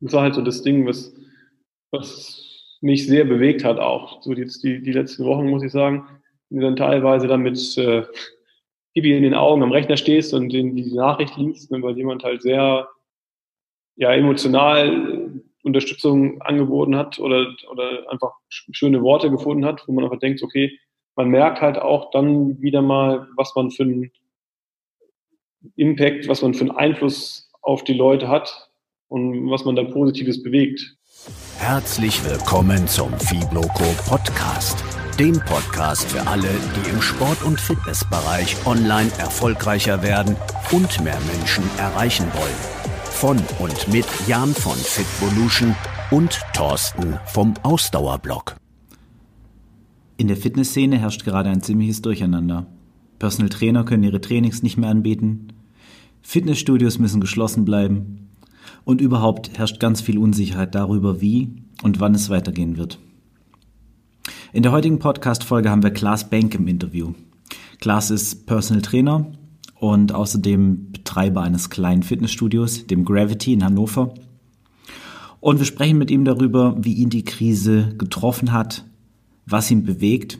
[0.00, 1.14] Das war halt so das Ding, was,
[1.90, 2.50] was
[2.80, 4.22] mich sehr bewegt hat auch.
[4.22, 6.08] So die, die, die letzten Wochen, muss ich sagen,
[6.48, 8.04] wenn du dann teilweise dann mit äh,
[8.94, 12.24] Hibi in den Augen am Rechner stehst und den, die Nachricht liest, ne, weil jemand
[12.24, 12.88] halt sehr
[13.96, 20.18] ja, emotional Unterstützung angeboten hat oder, oder einfach schöne Worte gefunden hat, wo man einfach
[20.18, 20.78] denkt, okay,
[21.16, 24.10] man merkt halt auch dann wieder mal, was man für einen
[25.76, 28.69] Impact, was man für einen Einfluss auf die Leute hat
[29.10, 30.96] und was man da Positives bewegt.
[31.58, 34.82] Herzlich willkommen zum Fibloco Podcast,
[35.18, 40.36] dem Podcast für alle, die im Sport- und Fitnessbereich online erfolgreicher werden
[40.70, 42.54] und mehr Menschen erreichen wollen.
[43.04, 45.74] Von und mit Jan von Fitvolution
[46.10, 48.56] und Thorsten vom Ausdauerblog.
[50.16, 52.66] In der Fitnessszene herrscht gerade ein ziemliches Durcheinander.
[53.18, 55.48] Personal Trainer können ihre Trainings nicht mehr anbieten,
[56.22, 58.29] Fitnessstudios müssen geschlossen bleiben
[58.84, 61.50] und überhaupt herrscht ganz viel Unsicherheit darüber, wie
[61.82, 62.98] und wann es weitergehen wird.
[64.52, 67.14] In der heutigen Podcast-Folge haben wir Klaas Bank im Interview.
[67.80, 69.32] Klaas ist Personal Trainer
[69.78, 74.14] und außerdem Betreiber eines kleinen Fitnessstudios, dem Gravity in Hannover.
[75.40, 78.84] Und wir sprechen mit ihm darüber, wie ihn die Krise getroffen hat,
[79.46, 80.38] was ihn bewegt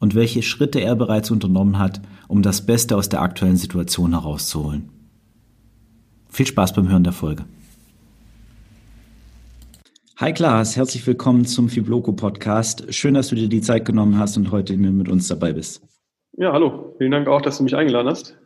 [0.00, 4.88] und welche Schritte er bereits unternommen hat, um das Beste aus der aktuellen Situation herauszuholen.
[6.28, 7.44] Viel Spaß beim Hören der Folge.
[10.20, 12.92] Hi Klaas, herzlich willkommen zum Fibloco Podcast.
[12.92, 15.82] Schön, dass du dir die Zeit genommen hast und heute mit uns dabei bist.
[16.36, 16.94] Ja, hallo.
[16.98, 18.36] Vielen Dank auch, dass du mich eingeladen hast.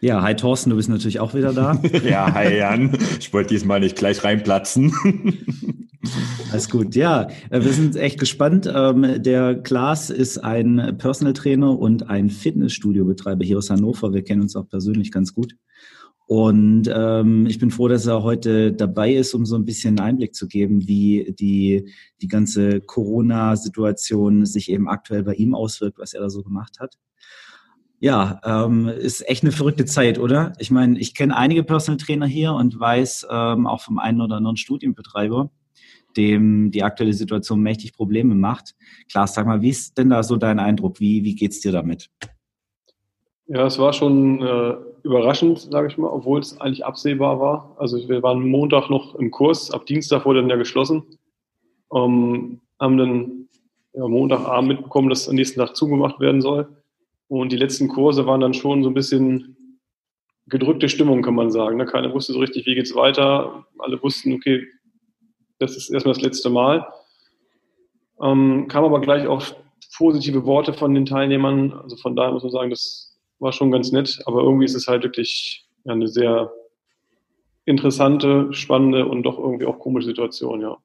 [0.00, 1.82] Ja, hi Thorsten, du bist natürlich auch wieder da.
[2.08, 2.96] ja, hi Jan.
[3.18, 4.94] Ich wollte diesmal nicht gleich reinplatzen.
[6.52, 6.94] Alles gut.
[6.94, 8.70] Ja, äh, wir sind echt gespannt.
[8.72, 14.12] Ähm, der Klaas ist ein Personal Trainer und ein Fitnessstudio-Betreiber hier aus Hannover.
[14.12, 15.56] Wir kennen uns auch persönlich ganz gut.
[16.34, 20.34] Und ähm, ich bin froh, dass er heute dabei ist, um so ein bisschen Einblick
[20.34, 26.22] zu geben, wie die, die ganze Corona-Situation sich eben aktuell bei ihm auswirkt, was er
[26.22, 26.98] da so gemacht hat.
[28.00, 30.54] Ja, ähm, ist echt eine verrückte Zeit, oder?
[30.58, 34.34] Ich meine, ich kenne einige Personal Trainer hier und weiß ähm, auch vom einen oder
[34.34, 35.52] anderen Studienbetreiber,
[36.16, 38.74] dem die aktuelle Situation mächtig Probleme macht.
[39.08, 40.98] Klar, sag mal, wie ist denn da so dein Eindruck?
[40.98, 42.10] Wie, wie geht's dir damit?
[43.46, 47.76] Ja, es war schon äh, überraschend, sage ich mal, obwohl es eigentlich absehbar war.
[47.78, 51.04] Also wir waren Montag noch im Kurs, ab Dienstag wurde dann ja geschlossen.
[51.94, 53.48] Ähm, haben dann
[53.92, 56.68] ja, Montagabend mitbekommen, dass am nächsten Tag zugemacht werden soll.
[57.28, 59.56] Und die letzten Kurse waren dann schon so ein bisschen
[60.46, 61.76] gedrückte Stimmung, kann man sagen.
[61.76, 61.86] Ne?
[61.86, 63.66] Keiner wusste so richtig, wie geht's weiter.
[63.78, 64.66] Alle wussten, okay,
[65.58, 66.86] das ist erstmal das letzte Mal.
[68.22, 69.42] Ähm, kam aber gleich auch
[69.96, 71.72] positive Worte von den Teilnehmern.
[71.72, 74.20] Also von daher muss man sagen, das war schon ganz nett.
[74.26, 76.52] Aber irgendwie ist es halt wirklich eine sehr
[77.64, 80.76] interessante, spannende und doch irgendwie auch komische Situation, ja.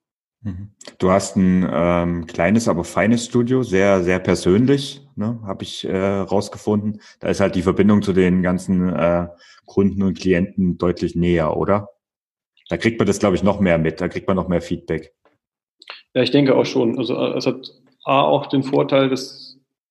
[0.41, 0.69] Mhm.
[0.99, 5.97] Du hast ein ähm, kleines, aber feines Studio, sehr, sehr persönlich, ne, habe ich äh,
[5.97, 7.01] rausgefunden.
[7.19, 9.27] Da ist halt die Verbindung zu den ganzen äh,
[9.65, 11.89] Kunden und Klienten deutlich näher, oder?
[12.69, 15.13] Da kriegt man das, glaube ich, noch mehr mit, da kriegt man noch mehr Feedback.
[16.13, 16.97] Ja, ich denke auch schon.
[16.97, 17.69] Also äh, es hat
[18.05, 19.48] A auch den Vorteil, dass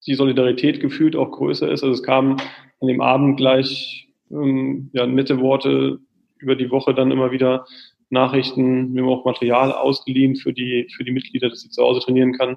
[0.08, 1.82] die Solidarität gefühlt auch größer ist.
[1.82, 2.38] Also es kam
[2.80, 6.00] an dem Abend gleich ähm, ja, nette Worte
[6.38, 7.66] über die Woche dann immer wieder
[8.10, 12.00] Nachrichten, wir haben auch Material ausgeliehen für die, für die Mitglieder, dass sie zu Hause
[12.00, 12.56] trainieren kann.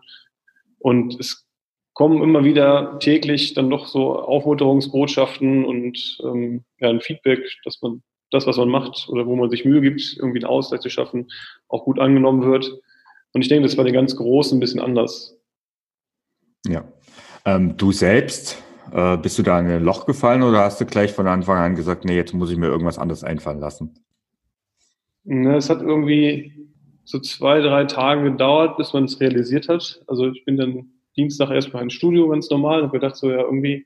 [0.80, 1.46] Und es
[1.94, 8.02] kommen immer wieder täglich dann doch so Aufmunterungsbotschaften und ähm, ja, ein Feedback, dass man
[8.32, 11.30] das, was man macht oder wo man sich Mühe gibt, irgendwie einen Ausgleich zu schaffen,
[11.68, 12.72] auch gut angenommen wird.
[13.34, 15.38] Und ich denke, das war den ganz Großen ein bisschen anders.
[16.66, 16.86] Ja.
[17.46, 21.12] Ähm, du selbst, äh, bist du da in ein Loch gefallen oder hast du gleich
[21.12, 23.96] von Anfang an gesagt, nee, jetzt muss ich mir irgendwas anderes einfallen lassen?
[25.24, 26.54] Ne, es hat irgendwie
[27.04, 30.04] so zwei, drei Tage gedauert, bis man es realisiert hat.
[30.08, 33.86] Also ich bin dann Dienstag erstmal ins Studio, ganz normal, habe gedacht, so ja, irgendwie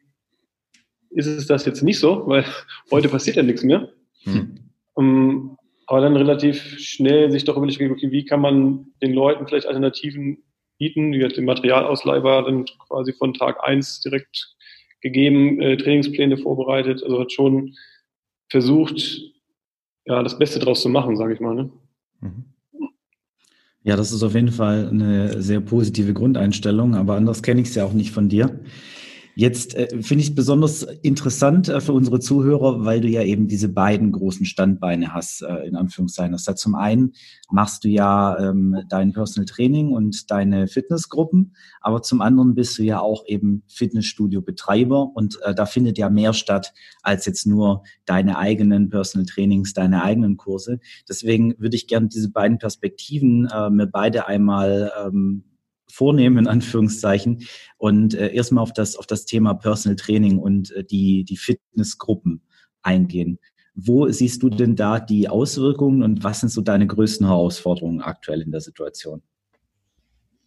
[1.09, 2.45] ist es das jetzt nicht so, weil
[2.91, 3.89] heute passiert ja nichts mehr.
[4.23, 4.59] Hm.
[4.93, 5.57] Um, ähm,
[5.87, 10.43] aber dann relativ schnell sich doch überlegt, okay, wie kann man den Leuten vielleicht Alternativen
[10.77, 11.13] bieten?
[11.13, 14.55] Wie hat den Materialausleih war dann quasi von Tag eins direkt
[15.01, 17.75] gegeben, äh, Trainingspläne vorbereitet, also hat schon
[18.49, 19.21] versucht,
[20.05, 21.55] ja, das Beste draus zu machen, sage ich mal.
[21.55, 21.69] Ne?
[22.21, 22.45] Mhm.
[23.83, 27.75] Ja, das ist auf jeden Fall eine sehr positive Grundeinstellung, aber anders kenne ich es
[27.75, 28.59] ja auch nicht von dir.
[29.37, 33.49] Jetzt äh, finde ich es besonders interessant äh, für unsere Zuhörer, weil du ja eben
[33.49, 36.31] diese beiden großen Standbeine hast, äh, in Anführungszeichen.
[36.31, 37.11] Das heißt, zum einen
[37.51, 42.83] machst du ja ähm, dein Personal Training und deine Fitnessgruppen, aber zum anderen bist du
[42.83, 46.73] ja auch eben Fitnessstudio-Betreiber und äh, da findet ja mehr statt
[47.03, 50.79] als jetzt nur deine eigenen Personal Trainings, deine eigenen Kurse.
[51.09, 55.43] Deswegen würde ich gerne diese beiden Perspektiven äh, mir beide einmal ähm,
[55.87, 57.43] vornehmen, in Anführungszeichen,
[57.77, 62.41] und äh, erstmal auf das, auf das Thema Personal Training und äh, die, die Fitnessgruppen
[62.81, 63.39] eingehen.
[63.75, 68.41] Wo siehst du denn da die Auswirkungen und was sind so deine größten Herausforderungen aktuell
[68.41, 69.21] in der Situation?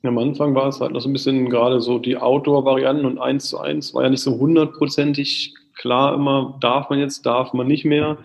[0.02, 3.48] Am Anfang war es halt noch so ein bisschen gerade so die Outdoor-Varianten und eins
[3.48, 7.84] zu eins war ja nicht so hundertprozentig klar immer, darf man jetzt, darf man nicht
[7.84, 8.18] mehr.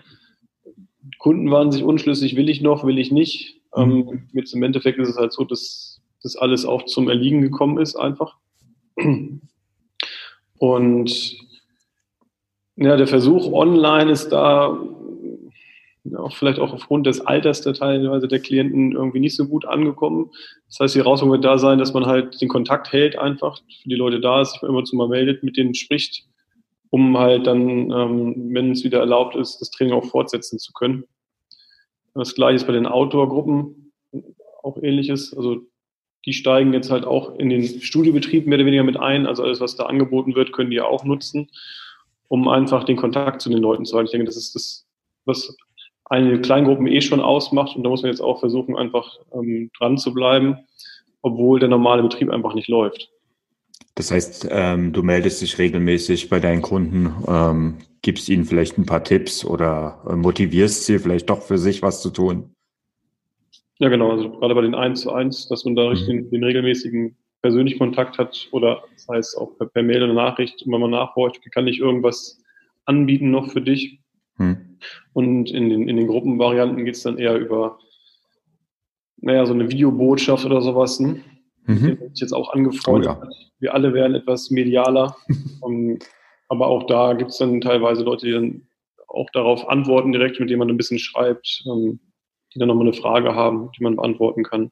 [1.18, 3.60] Kunden waren sich unschlüssig, will ich noch, will ich nicht.
[3.76, 3.82] Mhm.
[3.82, 5.93] Ähm, jetzt im Endeffekt ist es halt so, dass
[6.24, 8.36] das alles auch zum Erliegen gekommen ist einfach.
[10.58, 11.36] Und
[12.76, 14.76] ja, der Versuch online ist da
[16.04, 20.30] ja, vielleicht auch aufgrund des Alters der teilweise der Klienten irgendwie nicht so gut angekommen.
[20.68, 23.88] Das heißt, die Herausforderung wird da sein, dass man halt den Kontakt hält einfach, für
[23.88, 26.26] die Leute da ist, sich immer zu mal meldet, mit denen spricht,
[26.90, 31.04] um halt dann, ähm, wenn es wieder erlaubt ist, das Training auch fortsetzen zu können.
[32.14, 33.92] Das gleiche ist bei den Outdoor-Gruppen
[34.62, 35.34] auch ähnliches.
[35.34, 35.62] Also
[36.26, 39.26] die steigen jetzt halt auch in den Studiobetrieb mehr oder weniger mit ein.
[39.26, 41.50] Also alles, was da angeboten wird, können die ja auch nutzen,
[42.28, 44.06] um einfach den Kontakt zu den Leuten zu halten.
[44.06, 44.86] Ich denke, das ist das,
[45.24, 45.56] was
[46.06, 47.76] eine Kleingruppen eh schon ausmacht.
[47.76, 50.58] Und da muss man jetzt auch versuchen, einfach ähm, dran zu bleiben,
[51.22, 53.10] obwohl der normale Betrieb einfach nicht läuft.
[53.94, 58.86] Das heißt, ähm, du meldest dich regelmäßig bei deinen Kunden, ähm, gibst ihnen vielleicht ein
[58.86, 62.53] paar Tipps oder äh, motivierst sie vielleicht doch für sich was zu tun.
[63.78, 64.10] Ja, genau.
[64.10, 66.06] Also gerade bei den 1 zu 1, dass man da mhm.
[66.06, 70.62] den, den, regelmäßigen persönlichen Kontakt hat oder das heißt auch per, per Mail oder Nachricht,
[70.66, 72.40] wenn man nachhorcht, kann ich irgendwas
[72.84, 74.00] anbieten noch für dich.
[74.38, 74.78] Mhm.
[75.12, 77.78] Und in den, in den Gruppenvarianten geht es dann eher über,
[79.16, 81.00] naja, so eine Videobotschaft oder sowas.
[81.00, 81.20] Ne?
[81.66, 81.98] Mhm.
[82.12, 83.10] Ich jetzt auch angefreundet.
[83.10, 83.30] Oh, ja.
[83.58, 85.16] Wir alle werden etwas medialer.
[85.60, 85.98] um,
[86.48, 88.62] aber auch da gibt es dann teilweise Leute, die dann
[89.08, 91.62] auch darauf antworten direkt, mit denen man ein bisschen schreibt.
[91.64, 92.00] Um,
[92.54, 94.70] die dann nochmal eine Frage haben, die man beantworten kann.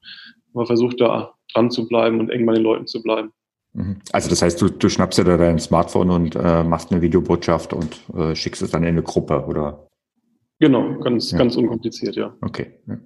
[0.52, 3.32] Man versucht da dran zu bleiben und eng bei den Leuten zu bleiben.
[3.74, 4.00] Mhm.
[4.12, 7.72] Also das heißt, du, du schnappst dir da dein Smartphone und äh, machst eine Videobotschaft
[7.72, 9.88] und äh, schickst es dann in eine Gruppe, oder?
[10.58, 11.38] Genau, ganz, ja.
[11.38, 12.34] ganz unkompliziert, ja.
[12.40, 12.78] Okay.
[12.86, 12.98] Ja.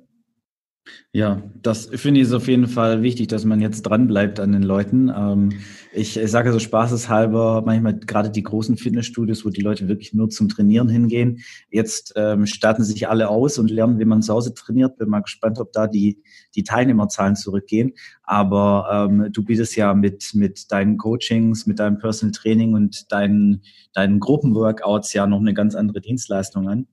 [1.12, 4.62] Ja, das finde ich auf jeden Fall wichtig, dass man jetzt dran bleibt an den
[4.62, 5.08] Leuten.
[5.08, 5.52] Ähm,
[5.92, 10.28] ich, ich sage so spaßeshalber, manchmal gerade die großen Fitnessstudios, wo die Leute wirklich nur
[10.28, 11.38] zum Trainieren hingehen.
[11.70, 14.98] Jetzt ähm, starten sich alle aus und lernen, wie man zu Hause trainiert.
[14.98, 16.22] Bin mal gespannt, ob da die,
[16.54, 17.92] die Teilnehmerzahlen zurückgehen.
[18.22, 23.62] Aber ähm, du bietest ja mit, mit deinen Coachings, mit deinem Personal Training und deinen,
[23.94, 26.86] deinen Gruppenworkouts ja noch eine ganz andere Dienstleistung an.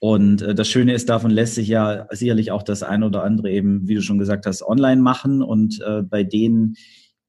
[0.00, 3.50] Und äh, das Schöne ist, davon lässt sich ja sicherlich auch das eine oder andere
[3.50, 5.42] eben, wie du schon gesagt hast, online machen.
[5.42, 6.76] Und äh, bei denen,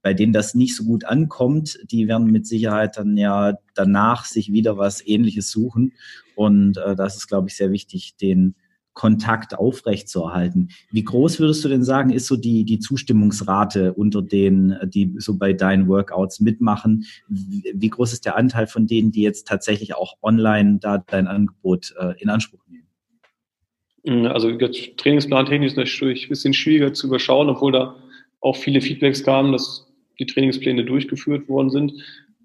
[0.02, 4.54] bei denen das nicht so gut ankommt, die werden mit Sicherheit dann ja danach sich
[4.54, 5.94] wieder was Ähnliches suchen.
[6.36, 8.56] Und äh, das ist, glaube ich, sehr wichtig, den
[8.94, 10.70] Kontakt aufrechtzuerhalten.
[10.92, 15.38] Wie groß würdest du denn sagen, ist so die, die Zustimmungsrate unter denen, die so
[15.38, 17.06] bei deinen Workouts mitmachen?
[17.28, 21.94] Wie groß ist der Anteil von denen, die jetzt tatsächlich auch online da dein Angebot
[22.00, 24.28] äh, in Anspruch nehmen?
[24.28, 27.96] Also der Trainingsplan technisch ist natürlich ein bisschen schwieriger zu überschauen, obwohl da
[28.40, 29.88] auch viele Feedbacks kamen, dass
[30.20, 31.94] die Trainingspläne durchgeführt worden sind.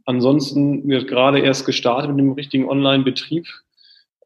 [0.04, 3.46] Ansonsten wird gerade erst gestartet mit dem richtigen Online-Betrieb.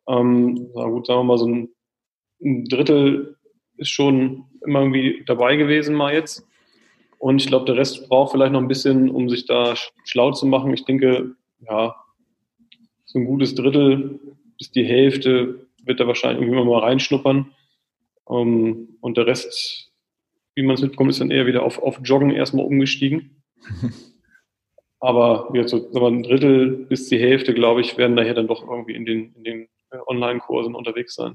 [0.08, 1.69] Ähm, gut, sagen wir mal so ein
[2.42, 3.37] ein Drittel
[3.76, 6.47] ist schon immer irgendwie dabei gewesen mal jetzt.
[7.18, 10.47] Und ich glaube, der Rest braucht vielleicht noch ein bisschen, um sich da schlau zu
[10.47, 10.73] machen.
[10.73, 11.35] Ich denke,
[11.68, 11.94] ja,
[13.04, 14.20] so ein gutes Drittel
[14.59, 17.52] bis die Hälfte wird da wahrscheinlich irgendwie mal reinschnuppern.
[18.25, 19.90] Um, ähm, und der Rest,
[20.54, 23.42] wie man es mitbekommt, ist dann eher wieder auf, auf Joggen erstmal umgestiegen.
[25.00, 28.94] Aber jetzt so ein Drittel bis die Hälfte, glaube ich, werden daher dann doch irgendwie
[28.94, 31.35] in den, in den äh, Online-Kursen unterwegs sein.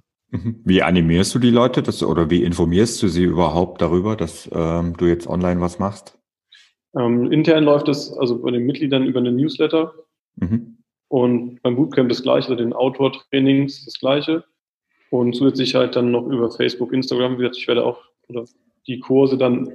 [0.65, 4.96] Wie animierst du die Leute das, oder wie informierst du sie überhaupt darüber, dass ähm,
[4.98, 6.18] du jetzt online was machst?
[6.98, 9.94] Ähm, intern läuft es also bei den Mitgliedern über eine Newsletter
[10.36, 10.77] mhm.
[11.10, 14.44] und beim Bootcamp das gleiche, also den Outdoor-Trainings das gleiche
[15.10, 17.42] und zusätzlich halt dann noch über Facebook, Instagram.
[17.42, 18.46] Ich werde auch oder
[18.88, 19.72] die Kurse dann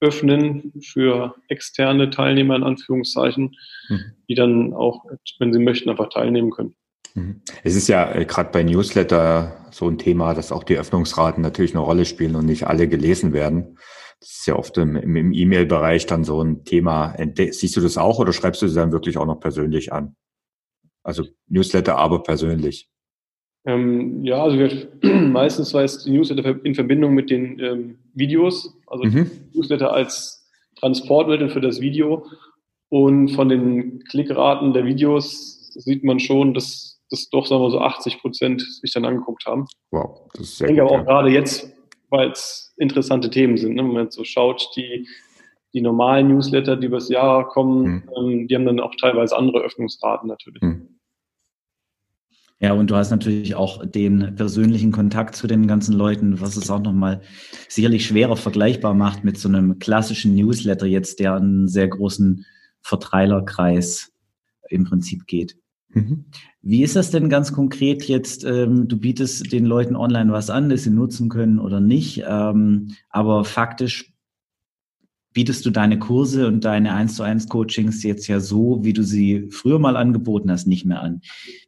[0.00, 3.56] öffnen für externe Teilnehmer in Anführungszeichen,
[3.88, 4.00] mhm.
[4.28, 5.04] die dann auch,
[5.38, 6.74] wenn sie möchten, einfach teilnehmen können.
[7.16, 7.40] Mhm.
[7.64, 11.74] Es ist ja äh, gerade bei Newsletter so ein Thema, dass auch die Öffnungsraten natürlich
[11.74, 13.78] eine Rolle spielen und nicht alle gelesen werden.
[14.20, 17.16] Das ist ja oft im, im E-Mail-Bereich dann so ein Thema.
[17.34, 20.14] Siehst du das auch oder schreibst du sie dann wirklich auch noch persönlich an?
[21.02, 22.88] Also Newsletter, aber persönlich.
[23.66, 24.88] Ähm, ja, also wir,
[25.30, 29.30] meistens war es die Newsletter in Verbindung mit den ähm, Videos, also mhm.
[29.52, 32.26] Newsletter als Transportmittel für das Video.
[32.88, 37.80] Und von den Klickraten der Videos sieht man schon, dass das doch, sagen wir so
[37.80, 39.66] 80 Prozent sich dann angeguckt haben.
[39.90, 41.12] Wow, das ist sehr Ich denke gut, aber auch ja.
[41.12, 41.72] gerade jetzt,
[42.10, 43.74] weil es interessante Themen sind.
[43.74, 43.82] Ne?
[43.82, 45.08] Wenn man jetzt so schaut, die,
[45.72, 48.10] die normalen Newsletter, die übers Jahr kommen, hm.
[48.16, 50.62] ähm, die haben dann auch teilweise andere Öffnungsraten natürlich.
[50.62, 50.96] Hm.
[52.58, 56.70] Ja, und du hast natürlich auch den persönlichen Kontakt zu den ganzen Leuten, was es
[56.70, 57.20] auch nochmal
[57.68, 62.46] sicherlich schwerer vergleichbar macht mit so einem klassischen Newsletter jetzt, der einen sehr großen
[62.80, 64.10] Verteilerkreis
[64.70, 65.58] im Prinzip geht.
[65.88, 66.26] Mhm.
[66.62, 68.44] Wie ist das denn ganz konkret jetzt?
[68.44, 72.94] Ähm, du bietest den Leuten online was an, das sie nutzen können oder nicht, ähm,
[73.08, 74.12] aber faktisch
[75.32, 79.02] bietest du deine Kurse und deine 1 zu 1 Coachings jetzt ja so, wie du
[79.02, 81.20] sie früher mal angeboten hast, nicht mehr an.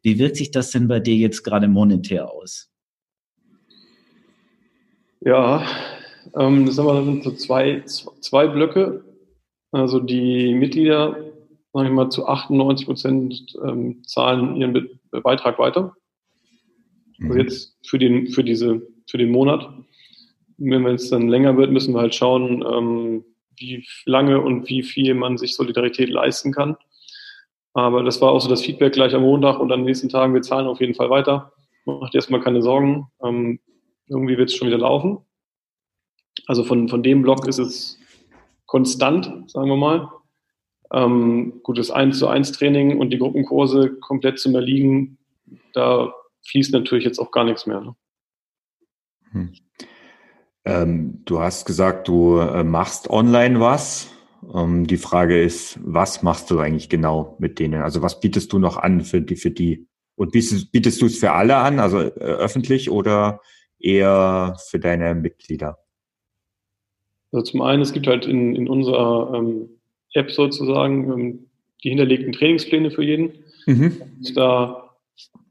[0.03, 2.71] Wie wirkt sich das denn bei dir jetzt gerade monetär aus?
[5.21, 5.67] Ja,
[6.35, 9.05] ähm, das sind so zwei, zwei Blöcke.
[9.71, 11.17] Also die Mitglieder,
[11.73, 15.95] sage ich mal, zu 98 Prozent ähm, zahlen ihren Be Beitrag weiter.
[17.21, 17.41] Also mhm.
[17.41, 19.69] jetzt für den, für diese, für den Monat.
[20.59, 23.25] Wenn es dann länger wird, müssen wir halt schauen, ähm,
[23.57, 26.77] wie lange und wie viel man sich Solidarität leisten kann.
[27.75, 30.35] Aber das war auch so das Feedback gleich am Montag und an den nächsten Tagen,
[30.35, 31.53] wir zahlen auf jeden Fall weiter.
[31.85, 33.07] Macht erstmal keine Sorgen.
[33.23, 33.61] Ähm,
[34.09, 35.19] irgendwie wird es schon wieder laufen.
[36.47, 37.99] Also von, von dem Block ist es
[38.67, 40.09] konstant, sagen wir mal.
[40.93, 45.19] Ähm, gutes 1 zu 1 Training und die Gruppenkurse komplett zu erliegen,
[45.75, 46.13] da
[46.47, 47.81] fließt natürlich jetzt auch gar nichts mehr.
[47.81, 47.97] Ne?
[49.33, 49.53] Hm.
[50.65, 54.11] Ähm, du hast gesagt, du äh, machst online was.
[54.55, 57.83] Ähm, die Frage ist, was machst du eigentlich genau mit denen?
[57.83, 59.37] Also was bietest du noch an für die?
[59.37, 59.87] Für die?
[60.17, 63.41] Und bietest, bietest du es für alle an, also äh, öffentlich oder
[63.79, 65.79] eher für deine Mitglieder?
[67.31, 69.78] Also zum einen, es gibt halt in, in unserer ähm,
[70.15, 71.47] App sozusagen ähm,
[71.85, 73.33] die hinterlegten Trainingspläne für jeden.
[73.67, 74.01] Mhm.
[74.35, 74.97] Da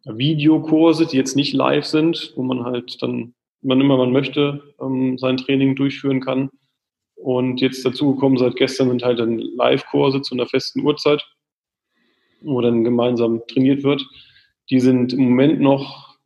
[0.06, 5.18] Videokurse, die jetzt nicht live sind, wo man halt dann wann immer man möchte, ähm,
[5.18, 6.50] sein Training durchführen kann.
[7.16, 11.26] Und jetzt dazugekommen seit gestern sind halt dann Live-Kurse zu einer festen Uhrzeit,
[12.42, 14.08] wo dann gemeinsam trainiert wird.
[14.70, 16.18] Die sind im Moment noch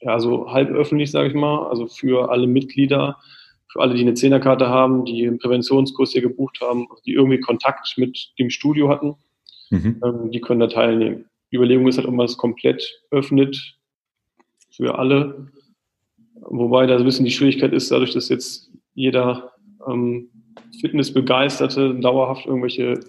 [0.00, 3.18] ja, so halb öffentlich, sage ich mal, also für alle Mitglieder,
[3.70, 7.94] für alle, die eine Zehnerkarte haben, die einen Präventionskurs hier gebucht haben, die irgendwie Kontakt
[7.96, 9.16] mit dem Studio hatten,
[9.70, 10.00] mhm.
[10.04, 11.26] ähm, die können da teilnehmen.
[11.50, 13.76] Die Überlegung ist halt, ob man es komplett öffnet
[14.70, 15.50] für alle
[16.50, 19.52] Wobei da ein bisschen die Schwierigkeit ist, dadurch, dass jetzt jeder
[19.86, 20.30] ähm,
[20.80, 23.00] Fitnessbegeisterte dauerhaft irgendwelche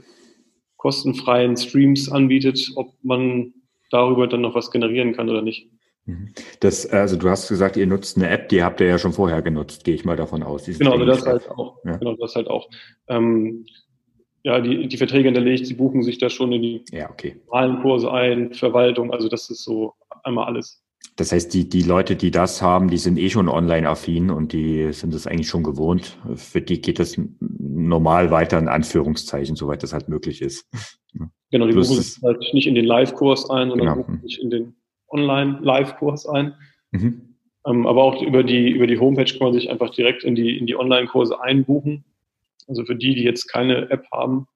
[0.77, 3.53] kostenfreien Streams anbietet, ob man
[3.91, 5.69] darüber dann noch was generieren kann oder nicht.
[6.09, 6.33] Mhm.
[6.59, 9.41] Das, also du hast gesagt, ihr nutzt eine App, die habt ihr ja schon vorher
[9.41, 10.65] genutzt, gehe ich mal davon aus.
[10.65, 11.77] Genau, also das halt auch.
[11.85, 11.97] Ja.
[11.97, 12.69] Genau, das halt auch.
[13.07, 13.65] Ähm,
[14.43, 17.35] ja, die, die Verträge hinterlegt, sie buchen sich da schon in die ja, okay.
[17.45, 20.81] normalen Kurse ein, Verwaltung, also das ist so einmal alles.
[21.15, 24.93] Das heißt, die, die Leute, die das haben, die sind eh schon online-affin und die
[24.93, 26.17] sind das eigentlich schon gewohnt.
[26.35, 30.65] Für die geht das normal weiter in Anführungszeichen, soweit das halt möglich ist.
[31.51, 34.03] Genau, die buchen sich halt nicht in den Live-Kurs ein, sondern genau.
[34.03, 34.75] buchen sich in den
[35.09, 36.53] Online-Live-Kurs ein.
[36.91, 37.35] Mhm.
[37.65, 40.57] Ähm, aber auch über die, über die Homepage kann man sich einfach direkt in die,
[40.57, 42.05] in die Online-Kurse einbuchen.
[42.67, 44.47] Also für die, die jetzt keine App haben,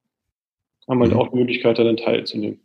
[0.88, 1.20] haben halt mhm.
[1.20, 2.60] auch die Möglichkeit, daran teilzunehmen.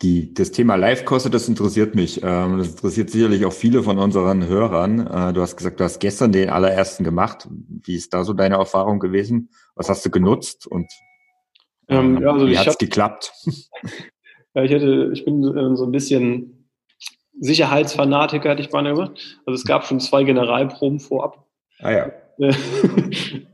[0.00, 2.22] Die, das Thema Live-Kurse, das interessiert mich.
[2.22, 5.06] Ähm, das interessiert sicherlich auch viele von unseren Hörern.
[5.06, 7.48] Äh, du hast gesagt, du hast gestern den allerersten gemacht.
[7.50, 9.50] Wie ist da so deine Erfahrung gewesen?
[9.74, 10.86] Was hast du genutzt und
[11.88, 13.32] ähm, ja, also wie hat es geklappt?
[14.54, 16.55] Ja, ich, hätte, ich bin äh, so ein bisschen
[17.40, 19.40] Sicherheitsfanatiker, hätte ich mal gesagt.
[19.46, 21.44] Also es gab schon zwei Generalproben vorab.
[21.80, 22.12] Ah ja.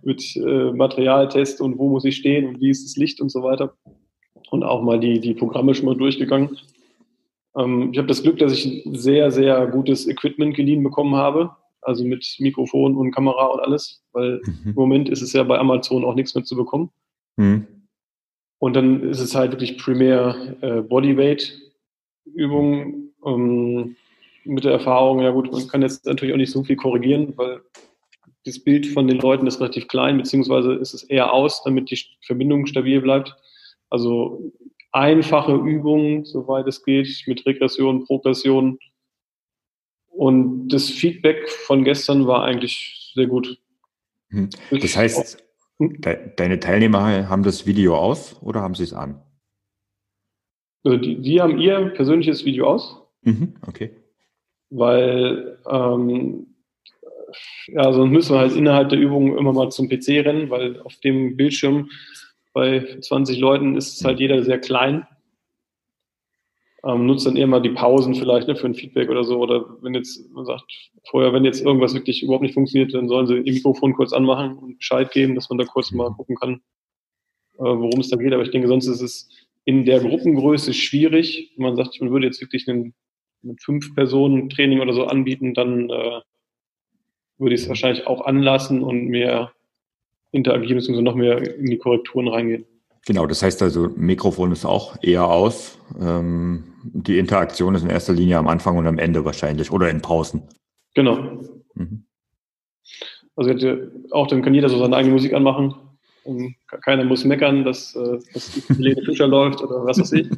[0.03, 3.43] Mit äh, Materialtest und wo muss ich stehen und wie ist das Licht und so
[3.43, 3.75] weiter
[4.53, 6.59] und auch mal die, die Programme schon mal durchgegangen.
[7.57, 12.05] Ähm, ich habe das Glück, dass ich sehr, sehr gutes Equipment geliehen bekommen habe, also
[12.05, 14.59] mit Mikrofon und Kamera und alles, weil mhm.
[14.67, 16.91] im Moment ist es ja bei Amazon auch nichts mehr zu bekommen.
[17.37, 17.67] Mhm.
[18.59, 23.97] Und dann ist es halt wirklich primär äh, Bodyweight-Übungen ähm,
[24.45, 27.63] mit der Erfahrung, ja gut, man kann jetzt natürlich auch nicht so viel korrigieren, weil
[28.45, 32.01] das Bild von den Leuten ist relativ klein, beziehungsweise ist es eher aus, damit die
[32.27, 33.37] Verbindung stabil bleibt.
[33.89, 34.53] Also
[34.91, 38.79] einfache Übungen, soweit es geht, mit Regression, Progression.
[40.09, 43.59] Und das Feedback von gestern war eigentlich sehr gut.
[44.31, 44.51] Hm.
[44.71, 45.43] Das heißt?
[45.79, 49.21] De deine Teilnehmer haben das Video aus oder haben sie es an?
[50.85, 53.02] Also die, die haben ihr persönliches Video aus.
[53.23, 53.91] Mhm, okay.
[54.71, 56.47] Weil ähm,
[57.69, 60.97] ja, sonst müssen wir halt innerhalb der Übung immer mal zum PC rennen, weil auf
[60.97, 61.91] dem Bildschirm
[62.53, 65.07] bei 20 Leuten ist halt jeder sehr klein.
[66.85, 69.39] Ähm, nutzt dann eher mal die Pausen vielleicht ne, für ein Feedback oder so.
[69.39, 70.65] Oder wenn jetzt, man sagt,
[71.09, 74.59] vorher, wenn jetzt irgendwas wirklich überhaupt nicht funktioniert, dann sollen sie ihr Mikrofon kurz anmachen
[74.59, 76.55] und Bescheid geben, dass man da kurz mal gucken kann,
[77.55, 78.33] äh, worum es da geht.
[78.33, 79.29] Aber ich denke, sonst ist es
[79.65, 81.53] in der Gruppengröße schwierig.
[81.57, 82.95] Man sagt, man würde jetzt wirklich einen,
[83.43, 86.21] mit fünf Personen Training oder so anbieten, dann äh,
[87.39, 89.53] würde ich es wahrscheinlich auch anlassen und mehr
[90.31, 92.65] interagieren, beziehungsweise noch mehr in die Korrekturen reingehen.
[93.07, 95.79] Genau, das heißt also, Mikrofon ist auch eher aus.
[96.01, 100.01] Ähm, die Interaktion ist in erster Linie am Anfang und am Ende wahrscheinlich oder in
[100.01, 100.43] Pausen.
[100.95, 101.41] Genau.
[101.75, 102.05] Mhm.
[103.35, 103.53] Also
[104.11, 105.75] auch dann kann jeder so seine eigene Musik anmachen.
[106.25, 110.29] Und keiner muss meckern, dass, äh, dass Helene Fischer läuft oder was weiß ich.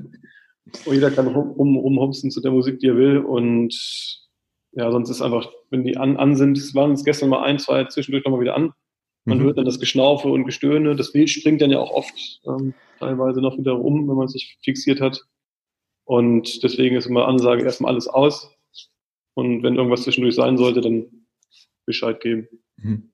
[0.86, 3.18] Und jeder kann rum, rumhopsen zu der Musik, die er will.
[3.18, 3.74] Und
[4.72, 7.58] ja, sonst ist einfach, wenn die an, an sind, es waren uns gestern mal ein,
[7.58, 8.72] zwei zwischendurch nochmal wieder an.
[9.24, 9.44] Man mhm.
[9.44, 10.96] hört dann das Geschnaufe und Gestöhne.
[10.96, 14.58] Das Bild springt dann ja auch oft ähm, teilweise noch wieder um, wenn man sich
[14.62, 15.22] fixiert hat.
[16.04, 18.50] Und deswegen ist immer Ansage erstmal alles aus.
[19.34, 21.26] Und wenn irgendwas zwischendurch sein sollte, dann
[21.86, 22.48] Bescheid geben.
[22.76, 23.10] Mhm.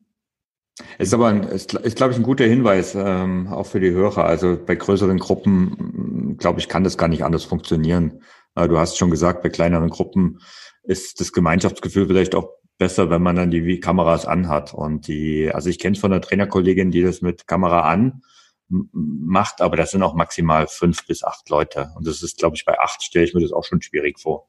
[0.98, 4.24] Ist aber, ein, ist, ist glaube ich, ein guter Hinweis, ähm, auch für die Hörer.
[4.24, 8.22] Also bei größeren Gruppen, glaube ich, kann das gar nicht anders funktionieren.
[8.54, 10.40] Äh, du hast schon gesagt, bei kleineren Gruppen
[10.82, 14.74] ist das Gemeinschaftsgefühl vielleicht auch besser, wenn man dann die Kameras anhat.
[14.74, 18.22] Und die, also ich kenne es von einer Trainerkollegin, die das mit Kamera an
[18.70, 21.90] macht, aber das sind auch maximal fünf bis acht Leute.
[21.96, 24.48] Und das ist, glaube ich, bei acht stelle ich mir das auch schon schwierig vor.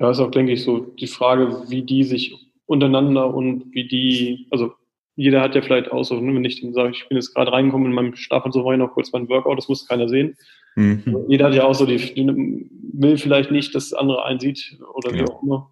[0.00, 4.48] Ja, ist auch, denke ich, so die Frage, wie die sich untereinander und wie die,
[4.50, 4.74] also
[5.16, 7.52] jeder hat ja vielleicht auch so, ne, wenn ich dann sage, ich bin jetzt gerade
[7.52, 10.08] reingekommen in meinem Schlaf und so war ich noch kurz mein Workout, das muss keiner
[10.08, 10.36] sehen.
[10.74, 11.26] Mhm.
[11.28, 15.22] Jeder hat ja auch so, die, die, will vielleicht nicht, dass andere einsieht oder wie
[15.22, 15.70] auch immer.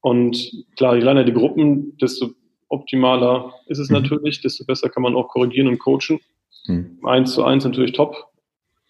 [0.00, 2.30] Und klar, je kleiner die Gruppen, desto
[2.68, 3.96] optimaler ist es mhm.
[3.96, 6.20] natürlich, desto besser kann man auch korrigieren und coachen.
[6.66, 7.00] Mhm.
[7.04, 8.16] Eins zu eins natürlich top.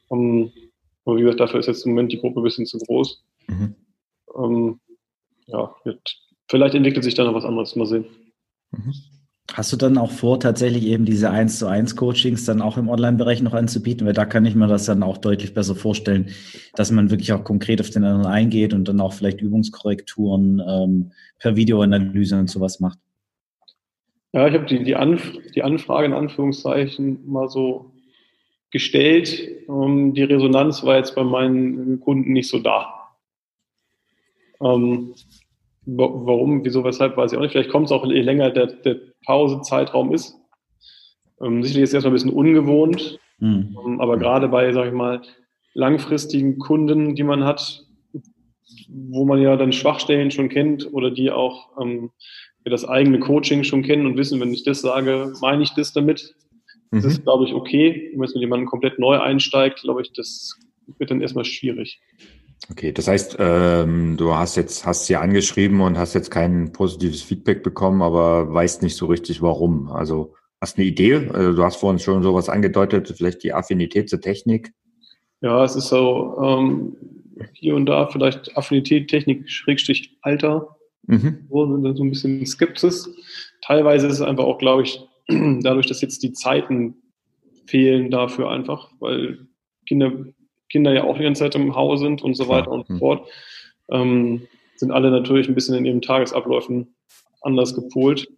[0.09, 0.53] Um,
[1.05, 3.25] aber wie gesagt, dafür ist jetzt im Moment die Gruppe ein bisschen zu groß.
[3.47, 3.75] Mhm.
[4.27, 4.81] Um,
[5.47, 6.19] ja, wird,
[6.49, 8.07] vielleicht entwickelt sich da noch was anderes, mal sehen.
[9.55, 12.88] Hast du dann auch vor, tatsächlich eben diese 1 zu 1 Coachings dann auch im
[12.88, 14.07] Online-Bereich noch anzubieten?
[14.07, 16.29] Weil da kann ich mir das dann auch deutlich besser vorstellen,
[16.75, 21.12] dass man wirklich auch konkret auf den anderen eingeht und dann auch vielleicht Übungskorrekturen ähm,
[21.38, 22.99] per Videoanalyse und sowas macht.
[24.33, 27.92] Ja, ich habe die, die, Anf die Anfrage in Anführungszeichen mal so
[28.70, 29.49] gestellt.
[29.68, 33.16] Ähm, die Resonanz war jetzt bei meinen Kunden nicht so da.
[34.61, 35.14] Ähm,
[35.90, 37.53] Warum, wieso, weshalb, weiß ich auch nicht.
[37.53, 40.35] Vielleicht kommt es auch, je länger der, der Pausezeitraum ist.
[41.40, 43.77] Ähm, sicherlich ist es erstmal ein bisschen ungewohnt, mhm.
[43.87, 45.22] ähm, aber gerade bei, sag ich mal,
[45.72, 47.87] langfristigen Kunden, die man hat,
[48.88, 52.11] wo man ja dann Schwachstellen schon kennt oder die auch ähm,
[52.64, 56.35] das eigene Coaching schon kennen und wissen, wenn ich das sage, meine ich das damit.
[56.90, 57.11] Das mhm.
[57.11, 58.11] ist, glaube ich, okay.
[58.12, 60.59] Wenn man jemanden komplett neu einsteigt, glaube ich, das
[60.98, 62.01] wird dann erstmal schwierig.
[62.71, 67.23] Okay, das heißt, ähm, du hast jetzt hast sie angeschrieben und hast jetzt kein positives
[67.23, 69.90] Feedback bekommen, aber weißt nicht so richtig warum.
[69.90, 71.29] Also hast eine Idee?
[71.33, 74.73] Also, du hast vorhin schon sowas angedeutet, vielleicht die Affinität zur Technik.
[75.40, 76.97] Ja, es ist so ähm,
[77.53, 80.77] hier und da vielleicht Affinität, Technik, Schrägstrich Alter.
[81.07, 81.47] Mhm.
[81.49, 83.09] So, so ein bisschen Skepsis.
[83.62, 86.97] Teilweise ist es einfach auch, glaube ich, dadurch, dass jetzt die Zeiten
[87.66, 89.47] fehlen dafür einfach, weil
[89.87, 90.12] Kinder
[90.70, 92.98] Kinder ja auch die ganze Zeit im Haus sind und so weiter und so hm.
[92.98, 93.28] fort,
[93.90, 96.94] ähm, sind alle natürlich ein bisschen in ihren Tagesabläufen
[97.40, 98.28] anders gepolt.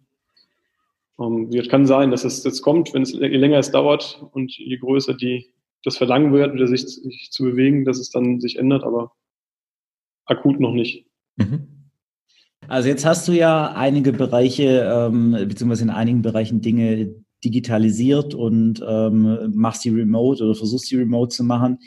[1.19, 4.51] Ähm, es kann sein, dass es jetzt kommt, wenn es je länger es dauert und
[4.57, 5.47] je größer die
[5.83, 9.13] das Verlangen wird, wieder sich, sich zu bewegen, dass es dann sich ändert, aber
[10.25, 11.05] akut noch nicht.
[11.37, 11.67] Mhm.
[12.67, 18.83] Also jetzt hast du ja einige Bereiche, ähm, beziehungsweise in einigen Bereichen Dinge digitalisiert und
[18.87, 21.79] ähm, machst die remote oder versuchst die remote zu machen.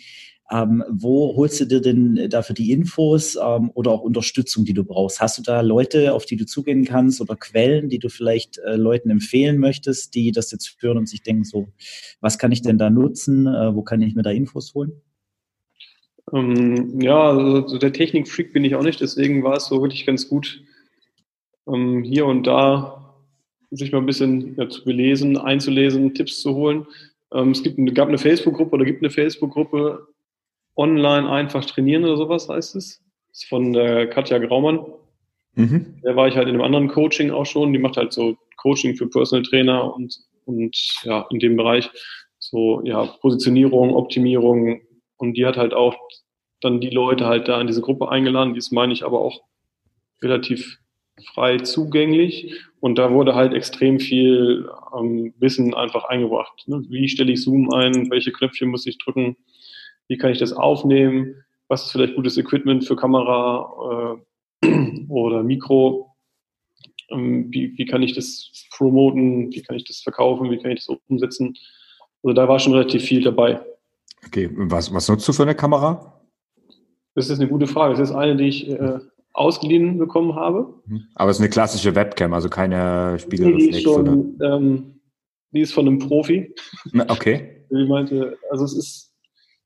[0.50, 4.84] Ähm, wo holst du dir denn dafür die Infos ähm, oder auch Unterstützung, die du
[4.84, 5.20] brauchst?
[5.20, 8.76] Hast du da Leute, auf die du zugehen kannst oder Quellen, die du vielleicht äh,
[8.76, 11.68] Leuten empfehlen möchtest, die das jetzt hören und sich denken, so,
[12.20, 13.46] was kann ich denn da nutzen?
[13.46, 14.92] Äh, wo kann ich mir da Infos holen?
[16.32, 20.28] Ähm, ja, also der Technik-Freak bin ich auch nicht, deswegen war es so wirklich ganz
[20.28, 20.62] gut,
[21.66, 23.00] ähm, hier und da
[23.70, 26.86] sich mal ein bisschen ja, zu belesen, einzulesen, Tipps zu holen.
[27.32, 30.06] Ähm, es gibt, gab eine Facebook-Gruppe oder gibt eine Facebook-Gruppe,
[30.76, 33.02] online einfach trainieren oder sowas heißt es.
[33.28, 34.84] Das ist von der Katja Graumann.
[35.54, 36.00] Mhm.
[36.02, 37.72] Da war ich halt in einem anderen Coaching auch schon.
[37.72, 41.90] Die macht halt so Coaching für Personal Trainer und und ja, in dem Bereich
[42.38, 44.82] so ja, Positionierung, Optimierung
[45.16, 45.96] und die hat halt auch
[46.60, 49.42] dann die Leute halt da in diese Gruppe eingeladen, die ist, meine ich, aber auch
[50.22, 50.78] relativ
[51.32, 56.64] frei zugänglich und da wurde halt extrem viel ähm, Wissen einfach eingebracht.
[56.66, 56.84] Ne?
[56.88, 58.10] Wie stelle ich Zoom ein?
[58.10, 59.36] Welche Knöpfchen muss ich drücken?
[60.08, 61.34] Wie kann ich das aufnehmen?
[61.68, 64.16] Was ist vielleicht gutes Equipment für Kamera
[64.62, 66.14] äh, oder Mikro?
[67.10, 69.52] Ähm, wie, wie kann ich das promoten?
[69.52, 70.50] Wie kann ich das verkaufen?
[70.50, 71.54] Wie kann ich das umsetzen?
[72.22, 73.60] Also da war schon relativ viel dabei.
[74.26, 76.20] Okay, was, was nutzt du für eine Kamera?
[77.14, 77.94] Das ist eine gute Frage.
[77.94, 78.98] Das ist eine, die ich äh,
[79.32, 80.74] ausgeliehen bekommen habe.
[80.86, 81.08] Mhm.
[81.14, 83.70] Aber es ist eine klassische Webcam, also keine Spiegelreflex.
[83.70, 85.00] Die ist, schon, ähm,
[85.52, 86.54] die ist von einem Profi.
[87.08, 87.50] Okay.
[87.70, 89.13] Ich meinte, also es ist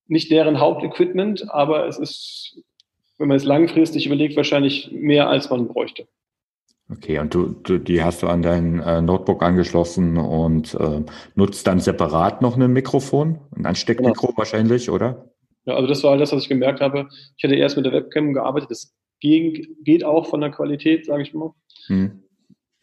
[0.08, 2.62] nicht deren Hauptequipment, aber es ist,
[3.18, 6.08] wenn man es langfristig überlegt, wahrscheinlich mehr, als man bräuchte.
[6.90, 11.02] Okay, und du, du die hast du an dein äh, Notebook angeschlossen und äh,
[11.34, 14.38] nutzt dann separat noch ein Mikrofon, ein Ansteckmikro genau.
[14.38, 15.30] wahrscheinlich, oder?
[15.66, 17.08] Ja, also das war das, was ich gemerkt habe.
[17.36, 18.70] Ich hatte erst mit der Webcam gearbeitet.
[18.70, 21.52] Das ging, geht auch von der Qualität, sage ich mal.
[21.88, 22.22] Hm.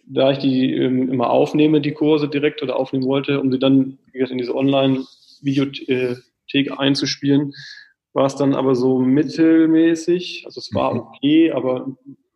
[0.08, 3.98] Da ich die ähm, immer aufnehme, die Kurse direkt oder aufnehmen wollte, um sie dann
[4.12, 4.54] wie gesagt, in diese
[6.46, 7.54] Online-Videothek einzuspielen,
[8.14, 10.44] war es dann aber so mittelmäßig.
[10.46, 11.00] Also es war mhm.
[11.02, 11.88] okay, aber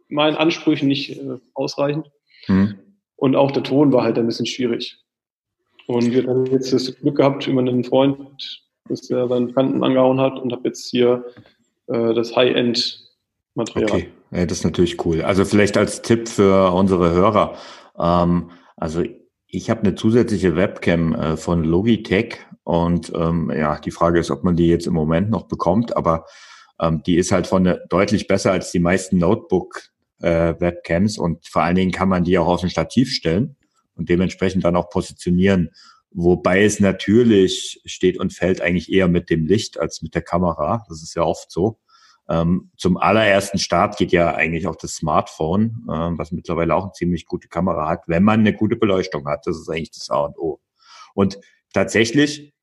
[0.09, 2.09] meinen Ansprüchen nicht äh, ausreichend.
[2.45, 2.75] Hm.
[3.15, 4.97] Und auch der Ton war halt ein bisschen schwierig.
[5.87, 8.17] Und wir haben jetzt das Glück gehabt über einen Freund,
[8.87, 11.25] dass der seinen Kanten angehauen hat und habe jetzt hier
[11.87, 13.91] äh, das High-End-Material.
[13.91, 15.21] Okay, ja, das ist natürlich cool.
[15.21, 17.57] Also vielleicht als Tipp für unsere Hörer.
[17.97, 19.03] Ähm, also
[19.47, 22.37] ich habe eine zusätzliche Webcam äh, von Logitech
[22.69, 26.27] und ähm, ja, die Frage ist, ob man die jetzt im Moment noch bekommt, aber
[26.79, 31.77] ähm, die ist halt von deutlich besser als die meisten Notebook-Webcams äh, und vor allen
[31.77, 33.55] Dingen kann man die auch auf ein Stativ stellen
[33.95, 35.71] und dementsprechend dann auch positionieren.
[36.12, 40.86] Wobei es natürlich steht und fällt eigentlich eher mit dem Licht als mit der Kamera.
[40.89, 41.79] Das ist ja oft so.
[42.29, 46.91] Ähm, zum allerersten Start geht ja eigentlich auch das Smartphone, äh, was mittlerweile auch eine
[46.91, 49.47] ziemlich gute Kamera hat, wenn man eine gute Beleuchtung hat.
[49.47, 50.60] Das ist eigentlich das A und O.
[51.15, 51.39] Und
[51.73, 52.53] tatsächlich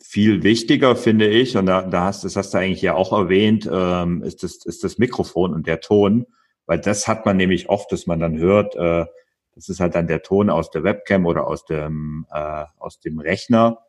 [0.00, 3.68] viel wichtiger finde ich, und da, da hast, das hast du eigentlich ja auch erwähnt,
[3.70, 6.26] ähm, ist, das, ist das Mikrofon und der Ton,
[6.66, 9.06] weil das hat man nämlich oft, dass man dann hört, äh,
[9.54, 13.18] das ist halt dann der Ton aus der Webcam oder aus dem, äh, aus dem
[13.18, 13.80] Rechner.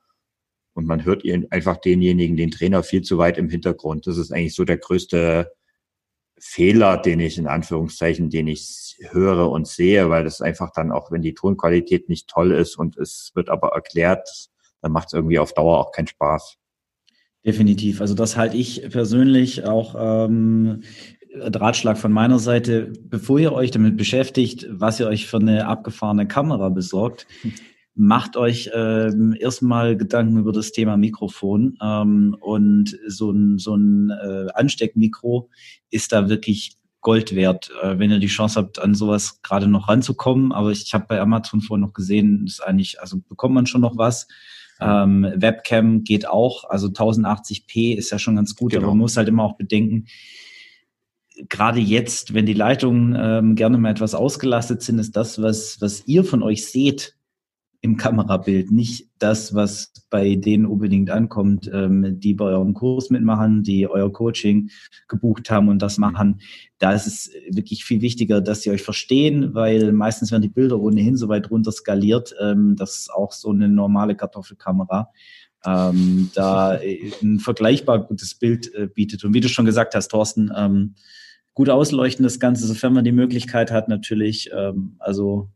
[0.74, 4.08] Und man hört einfach denjenigen, den Trainer, viel zu weit im Hintergrund.
[4.08, 5.52] Das ist eigentlich so der größte
[6.40, 11.12] Fehler, den ich in Anführungszeichen, den ich höre und sehe, weil das einfach dann auch,
[11.12, 14.50] wenn die Tonqualität nicht toll ist und es wird aber erklärt,
[14.82, 16.58] dann macht es irgendwie auf Dauer auch keinen Spaß.
[17.46, 18.02] Definitiv.
[18.02, 20.82] Also das halte ich persönlich auch ähm,
[21.36, 26.28] Ratschlag von meiner Seite, bevor ihr euch damit beschäftigt, was ihr euch für eine abgefahrene
[26.28, 27.28] Kamera besorgt,
[27.96, 34.10] macht euch ähm, erstmal Gedanken über das Thema Mikrofon ähm, und so ein, so ein
[34.10, 35.50] äh, Ansteckmikro
[35.90, 39.88] ist da wirklich Gold wert, äh, wenn ihr die Chance habt, an sowas gerade noch
[39.88, 40.52] ranzukommen.
[40.52, 43.82] Aber ich, ich habe bei Amazon vorhin noch gesehen, ist eigentlich, also bekommt man schon
[43.82, 44.28] noch was.
[44.80, 48.84] Ähm, Webcam geht auch, also 1080p ist ja schon ganz gut, genau.
[48.84, 50.06] aber man muss halt immer auch bedenken,
[51.48, 56.06] gerade jetzt, wenn die Leitungen ähm, gerne mal etwas ausgelastet sind, ist das, was, was
[56.08, 57.16] ihr von euch seht
[57.82, 63.64] im Kamerabild, nicht das, was bei denen unbedingt ankommt, ähm, die bei eurem Kurs mitmachen,
[63.64, 64.70] die euer Coaching
[65.08, 66.42] gebucht haben und das machen.
[66.78, 70.80] Da ist es wirklich viel wichtiger, dass sie euch verstehen, weil meistens werden die Bilder
[70.80, 75.10] ohnehin so weit runter skaliert, ähm, dass auch so eine normale Kartoffelkamera
[75.66, 76.80] ähm, da
[77.22, 79.24] ein vergleichbar gutes Bild äh, bietet.
[79.24, 80.96] Und wie du schon gesagt hast, Thorsten, ähm,
[81.54, 84.50] gut ausleuchten das Ganze, sofern man die Möglichkeit hat, natürlich.
[84.54, 85.50] Ähm, also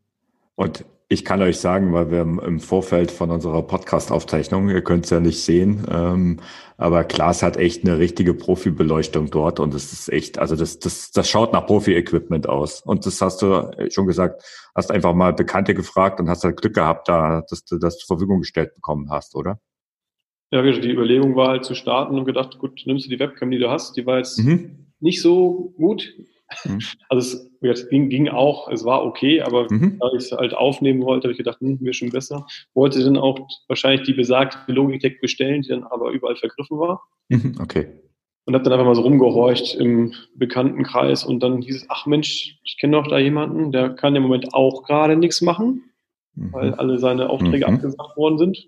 [0.56, 5.12] und ich kann euch sagen, weil wir im Vorfeld von unserer Podcast-Aufzeichnung, ihr könnt es
[5.12, 6.39] ja nicht sehen, ähm,
[6.78, 11.12] aber Klaas hat echt eine richtige Profibeleuchtung dort und es ist echt, also das, das,
[11.12, 12.82] das schaut nach Profi-Equipment aus.
[12.82, 14.43] Und das hast du schon gesagt,
[14.76, 18.17] hast einfach mal Bekannte gefragt und hast halt Glück gehabt, da, dass du das zur
[18.17, 19.60] Verfügung gestellt bekommen hast, oder?
[20.52, 23.60] Ja, die Überlegung war halt zu starten und gedacht, gut, nimmst du die Webcam, die
[23.60, 26.15] du hast, die war jetzt mhm nicht so gut.
[26.66, 26.80] Mhm.
[27.10, 29.98] Also es, es ging, ging, auch, es war okay, aber mhm.
[30.00, 32.46] da ich es halt aufnehmen wollte, habe ich gedacht, hm, wäre schon besser.
[32.74, 37.02] Wollte dann auch wahrscheinlich die besagte Logitech bestellen, die dann aber überall vergriffen war.
[37.30, 37.56] Mhm.
[37.62, 37.88] Okay.
[38.46, 42.60] Und habe dann einfach mal so rumgehorcht im Bekanntenkreis und dann hieß es, ach Mensch,
[42.63, 45.84] ich kenne doch da jemanden, der kann im Moment auch gerade nichts machen,
[46.36, 46.52] mhm.
[46.52, 47.76] weil alle seine Aufträge mhm.
[47.76, 48.68] abgesagt worden sind.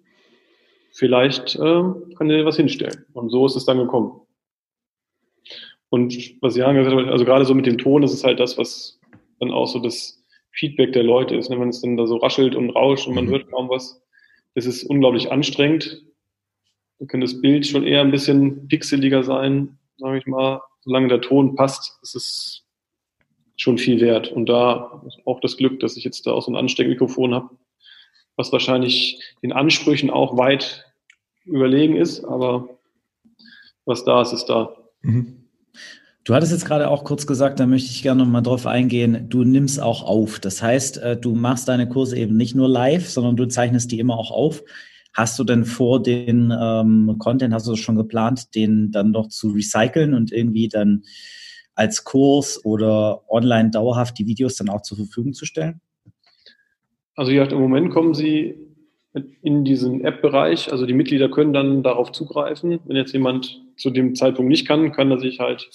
[0.93, 1.83] Vielleicht äh,
[2.17, 3.05] kann er was hinstellen.
[3.11, 4.21] Und so ist es dann gekommen.
[5.95, 8.57] Und was Jan gesagt hat, also gerade so mit dem Ton, das ist halt das,
[8.57, 8.99] was
[9.39, 11.49] dann auch so das Feedback der Leute ist.
[11.49, 11.57] Ne?
[11.57, 13.29] Wenn es dann da so raschelt und rauscht und man mhm.
[13.29, 14.03] hört kaum was,
[14.55, 16.03] es ist unglaublich anstrengend.
[16.99, 20.59] Da kann das Bild schon eher ein bisschen pixeliger sein, sage ich mal.
[20.81, 22.65] Solange der Ton passt, ist es
[23.55, 24.29] schon viel wert.
[24.33, 27.51] Und da auch das Glück, dass ich jetzt da auch so ein Ansteckmikrofon habe,
[28.35, 30.93] was wahrscheinlich den Ansprüchen auch weit
[31.45, 32.67] überlegen ist, aber
[33.85, 34.75] was da ist, ist da.
[35.01, 35.44] Mhm.
[36.25, 39.29] Du hattest jetzt gerade auch kurz gesagt, da möchte ich gerne noch mal drauf eingehen,
[39.29, 40.39] du nimmst auch auf.
[40.39, 43.99] Das heißt, äh, du machst deine Kurse eben nicht nur live, sondern du zeichnest die
[43.99, 44.63] immer auch auf.
[45.13, 49.49] Hast du denn vor den ähm, Content, hast du schon geplant, den dann noch zu
[49.49, 51.03] recyceln und irgendwie dann
[51.75, 55.79] als Kurs oder online dauerhaft die Videos dann auch zur Verfügung zu stellen?
[57.15, 58.55] Also ja, im Moment kommen sie
[59.43, 60.71] in diesen App-Bereich.
[60.71, 62.79] Also die Mitglieder können dann darauf zugreifen.
[62.85, 65.69] Wenn jetzt jemand zu dem Zeitpunkt nicht kann, kann er sich halt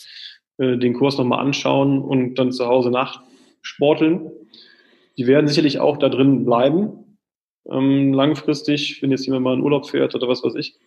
[0.61, 4.31] äh, den Kurs nochmal anschauen und dann zu Hause nachsporteln.
[5.17, 7.19] Die werden sicherlich auch da drin bleiben,
[7.71, 10.79] ähm, langfristig, wenn jetzt jemand mal in Urlaub fährt oder was weiß ich.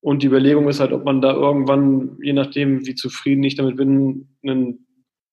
[0.00, 3.76] Und die Überlegung ist halt, ob man da irgendwann, je nachdem, wie zufrieden ich damit
[3.76, 4.86] bin, einen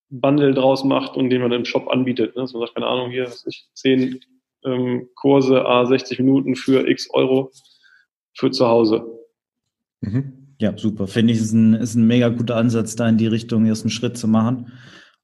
[0.09, 2.35] Bundle draus macht und den man im Shop anbietet.
[2.35, 2.47] Ne?
[2.47, 4.19] Sagt, keine Ahnung, hier, was ich, zehn
[4.65, 7.51] ähm, Kurse, a 60 Minuten für x Euro
[8.33, 9.05] für zu Hause.
[10.01, 10.34] Mhm.
[10.59, 11.07] Ja, super.
[11.07, 13.91] Finde ich, ist ein, ist ein mega guter Ansatz, da in die Richtung erst einen
[13.91, 14.71] Schritt zu machen.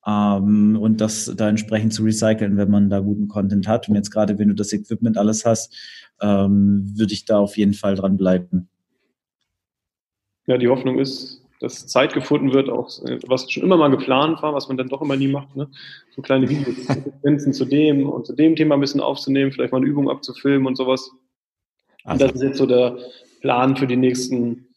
[0.05, 3.87] Ähm, und das da entsprechend zu recyceln, wenn man da guten Content hat.
[3.87, 5.75] Und jetzt gerade, wenn du das Equipment alles hast,
[6.21, 8.67] ähm, würde ich da auf jeden Fall dran bleiben.
[10.47, 12.89] Ja, die Hoffnung ist, dass Zeit gefunden wird, auch
[13.27, 15.69] was schon immer mal geplant war, was man dann doch immer nie macht, ne?
[16.15, 19.85] so kleine Videosequenzen zu dem und zu dem Thema ein bisschen aufzunehmen, vielleicht mal eine
[19.85, 21.11] Übung abzufilmen und sowas.
[22.03, 22.25] Also.
[22.25, 22.97] Das ist jetzt so der
[23.41, 24.70] Plan für die nächsten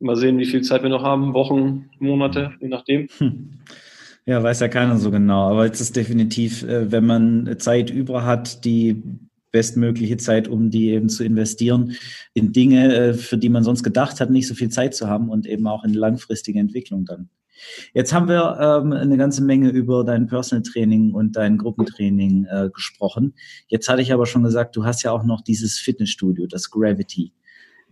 [0.00, 3.08] Mal sehen, wie viel Zeit wir noch haben, Wochen, Monate, je nachdem.
[3.18, 3.50] Hm.
[4.26, 5.50] Ja, weiß ja keiner so genau.
[5.50, 9.02] Aber es ist definitiv, äh, wenn man Zeit über hat, die
[9.52, 11.96] bestmögliche Zeit, um die eben zu investieren
[12.34, 15.28] in Dinge, äh, für die man sonst gedacht hat, nicht so viel Zeit zu haben
[15.28, 17.28] und eben auch in langfristige Entwicklung dann.
[17.92, 22.70] Jetzt haben wir ähm, eine ganze Menge über dein Personal Training und dein Gruppentraining äh,
[22.72, 23.34] gesprochen.
[23.68, 27.32] Jetzt hatte ich aber schon gesagt, du hast ja auch noch dieses Fitnessstudio, das Gravity.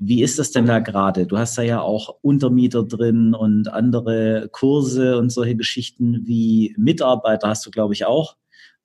[0.00, 1.26] Wie ist das denn da gerade?
[1.26, 7.48] Du hast da ja auch Untermieter drin und andere Kurse und solche Geschichten wie Mitarbeiter
[7.48, 8.36] hast du, glaube ich, auch.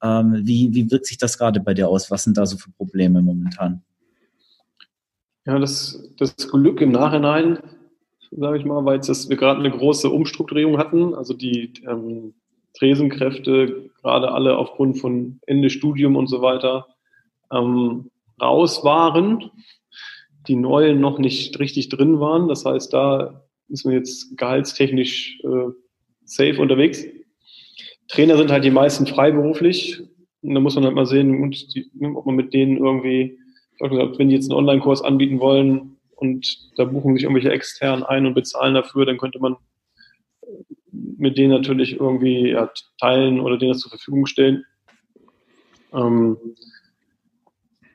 [0.02, 2.10] Ähm, wie, wie wirkt sich das gerade bei dir aus?
[2.10, 3.84] Was sind da so für Probleme momentan?
[5.46, 7.60] Ja, das, das Glück im Nachhinein,
[8.32, 11.14] sage ich mal, weil jetzt wir gerade eine große Umstrukturierung hatten.
[11.14, 12.34] Also die ähm,
[12.78, 16.88] Tresenkräfte, gerade alle aufgrund von Ende Studium und so weiter,
[17.52, 18.10] ähm,
[18.42, 19.52] raus waren
[20.48, 22.48] die neuen noch nicht richtig drin waren.
[22.48, 25.72] Das heißt, da ist man jetzt gehaltstechnisch äh,
[26.26, 27.06] safe unterwegs.
[28.10, 30.02] Trainer sind halt die meisten freiberuflich.
[30.42, 31.54] Und da muss man halt mal sehen,
[32.16, 33.40] ob man mit denen irgendwie,
[33.80, 38.26] gesagt, wenn die jetzt einen Online-Kurs anbieten wollen und da buchen sich irgendwelche extern ein
[38.26, 39.56] und bezahlen dafür, dann könnte man
[40.92, 44.66] mit denen natürlich irgendwie ja, teilen oder denen das zur Verfügung stellen.
[45.94, 46.38] Ähm,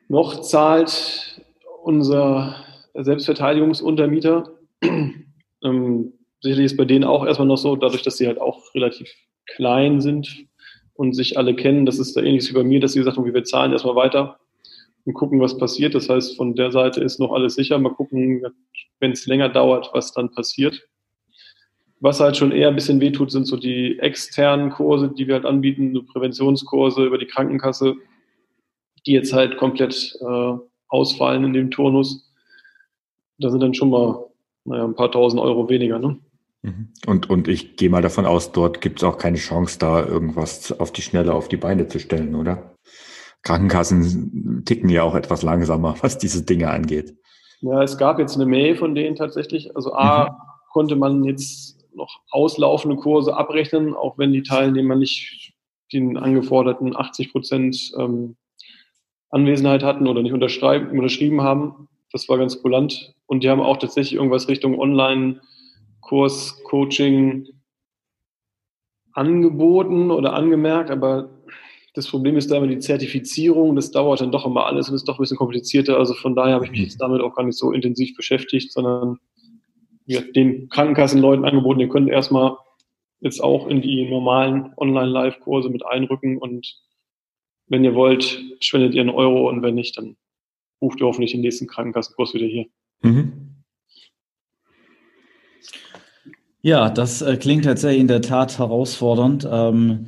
[0.09, 1.43] noch zahlt
[1.83, 2.57] unser
[2.95, 4.51] Selbstverteidigungsuntermieter.
[4.83, 9.11] ähm, sicherlich ist bei denen auch erstmal noch so, dadurch, dass sie halt auch relativ
[9.47, 10.47] klein sind
[10.95, 13.33] und sich alle kennen, das ist da ähnliches wie bei mir, dass sie gesagt haben,
[13.33, 14.38] wir zahlen erstmal weiter
[15.05, 15.95] und gucken, was passiert.
[15.95, 17.79] Das heißt, von der Seite ist noch alles sicher.
[17.79, 18.43] Mal gucken,
[19.01, 20.87] wenn es länger dauert, was dann passiert.
[22.01, 25.47] Was halt schon eher ein bisschen wehtut, sind so die externen Kurse, die wir halt
[25.47, 27.95] anbieten, so Präventionskurse über die Krankenkasse,
[29.07, 30.53] die jetzt halt komplett äh,
[30.88, 32.33] ausfallen in dem Turnus,
[33.38, 34.24] da sind dann schon mal
[34.64, 35.98] naja, ein paar tausend Euro weniger.
[35.98, 36.18] Ne?
[36.62, 36.88] Mhm.
[37.07, 40.72] Und, und ich gehe mal davon aus, dort gibt es auch keine Chance, da irgendwas
[40.79, 42.74] auf die Schnelle auf die Beine zu stellen, oder?
[43.42, 47.14] Krankenkassen ticken ja auch etwas langsamer, was diese Dinge angeht.
[47.61, 49.74] Ja, es gab jetzt eine Mail von denen tatsächlich.
[49.74, 50.35] Also A, mhm.
[50.72, 55.55] konnte man jetzt noch auslaufende Kurse abrechnen, auch wenn die Teilnehmer nicht
[55.92, 58.37] den angeforderten 80 Prozent ähm,
[59.31, 61.88] Anwesenheit hatten oder nicht unterschrieben haben.
[62.12, 63.14] Das war ganz kulant.
[63.27, 67.47] Und die haben auch tatsächlich irgendwas Richtung Online-Kurs, Coaching
[69.12, 71.29] angeboten oder angemerkt, aber
[71.95, 75.09] das Problem ist da immer die Zertifizierung, das dauert dann doch immer alles und ist
[75.09, 75.99] doch ein bisschen komplizierter.
[75.99, 79.19] Also von daher habe ich mich jetzt damit auch gar nicht so intensiv beschäftigt, sondern
[80.07, 82.57] ja, den Krankenkassenleuten angeboten, ihr könnt erstmal
[83.21, 86.81] jetzt auch in die normalen Online-Live-Kurse mit einrücken und
[87.69, 90.17] wenn ihr wollt, spendet ihr einen Euro und wenn nicht, dann
[90.81, 92.67] bucht ihr hoffentlich den nächsten Krankenkassenkurs wieder hier.
[93.03, 93.33] Mhm.
[96.61, 99.49] Ja, das äh, klingt tatsächlich in der Tat herausfordernd.
[99.51, 100.07] Ähm,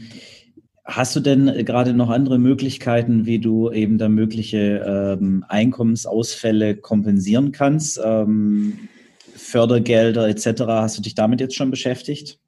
[0.92, 7.52] Hast du denn gerade noch andere Möglichkeiten, wie du eben da mögliche ähm, Einkommensausfälle kompensieren
[7.52, 8.00] kannst?
[8.02, 8.88] Ähm,
[9.36, 10.62] Fördergelder etc.
[10.66, 12.40] Hast du dich damit jetzt schon beschäftigt?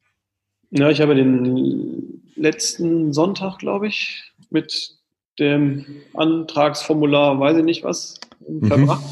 [0.70, 4.96] Ja, ich habe den letzten Sonntag, glaube ich, mit
[5.38, 8.66] dem Antragsformular, weiß ich nicht was, mhm.
[8.66, 9.04] verbracht.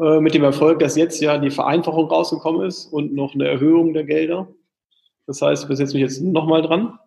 [0.00, 3.92] Äh, mit dem Erfolg, dass jetzt ja die Vereinfachung rausgekommen ist und noch eine Erhöhung
[3.92, 4.48] der Gelder.
[5.26, 6.98] Das heißt, wir setzen mich jetzt nochmal dran.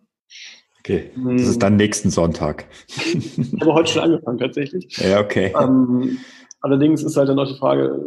[0.80, 2.66] Okay, das ist dann nächsten Sonntag.
[2.88, 4.96] ich habe heute schon angefangen tatsächlich.
[4.96, 5.52] Ja, okay.
[5.60, 6.18] Ähm,
[6.60, 8.00] allerdings ist halt dann auch die Frage,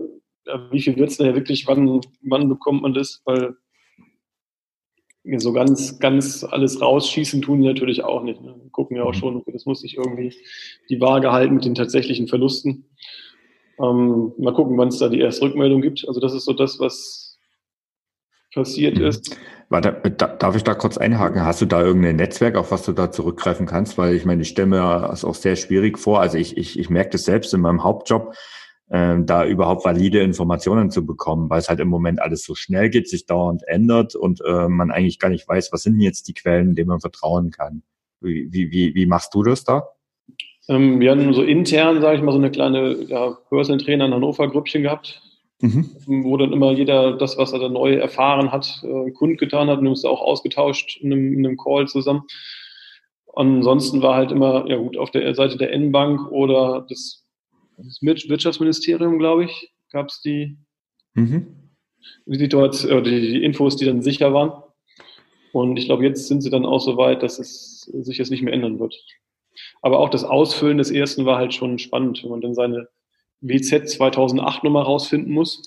[0.71, 3.21] wie viel wird es denn ja wirklich, wann, wann bekommt man das?
[3.25, 3.55] Weil
[5.37, 8.41] so ganz, ganz alles rausschießen tun die natürlich auch nicht.
[8.41, 8.55] Ne?
[8.61, 9.17] Wir gucken ja auch mhm.
[9.17, 10.33] schon, das muss sich irgendwie
[10.89, 12.85] die Waage halten mit den tatsächlichen Verlusten.
[13.79, 16.07] Ähm, mal gucken, wann es da die erste Rückmeldung gibt.
[16.07, 17.39] Also das ist so das, was
[18.53, 19.05] passiert mhm.
[19.05, 19.37] ist.
[19.69, 21.45] Warte, darf ich da kurz einhaken?
[21.45, 23.97] Hast du da irgendein Netzwerk, auf was du da zurückgreifen kannst?
[23.97, 26.19] Weil ich meine, ich stelle mir das auch sehr schwierig vor.
[26.19, 28.35] Also ich, ich, ich merke das selbst in meinem Hauptjob,
[28.91, 33.07] da überhaupt valide Informationen zu bekommen, weil es halt im Moment alles so schnell geht,
[33.07, 36.75] sich dauernd ändert und äh, man eigentlich gar nicht weiß, was sind jetzt die Quellen,
[36.75, 37.83] denen man vertrauen kann.
[38.19, 39.87] Wie, wie, wie machst du das da?
[40.67, 44.13] Ähm, wir haben so intern, sage ich mal, so eine kleine ja, Personal Trainer in
[44.13, 45.21] Hannover Grüppchen gehabt,
[45.61, 45.89] mhm.
[46.05, 49.87] wo dann immer jeder das, was er da neu erfahren hat, äh, kundgetan hat und
[49.87, 52.23] uns auch ausgetauscht in einem, in einem Call zusammen.
[53.33, 57.25] Ansonsten war halt immer, ja gut, auf der Seite der N-Bank oder des
[57.83, 60.57] das Wirtschaftsministerium, glaube ich, gab es die,
[61.13, 61.47] mhm.
[62.25, 64.63] die, dort, äh, die, die Infos, die dann sicher waren.
[65.53, 68.41] Und ich glaube, jetzt sind sie dann auch so weit, dass es sich jetzt nicht
[68.41, 68.95] mehr ändern wird.
[69.81, 72.87] Aber auch das Ausfüllen des ersten war halt schon spannend, wenn man dann seine
[73.41, 75.63] WZ 2008 Nummer rausfinden muss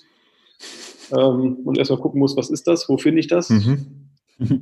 [1.11, 3.49] ähm, und erstmal gucken muss, was ist das, wo finde ich das?
[3.49, 4.09] Mhm.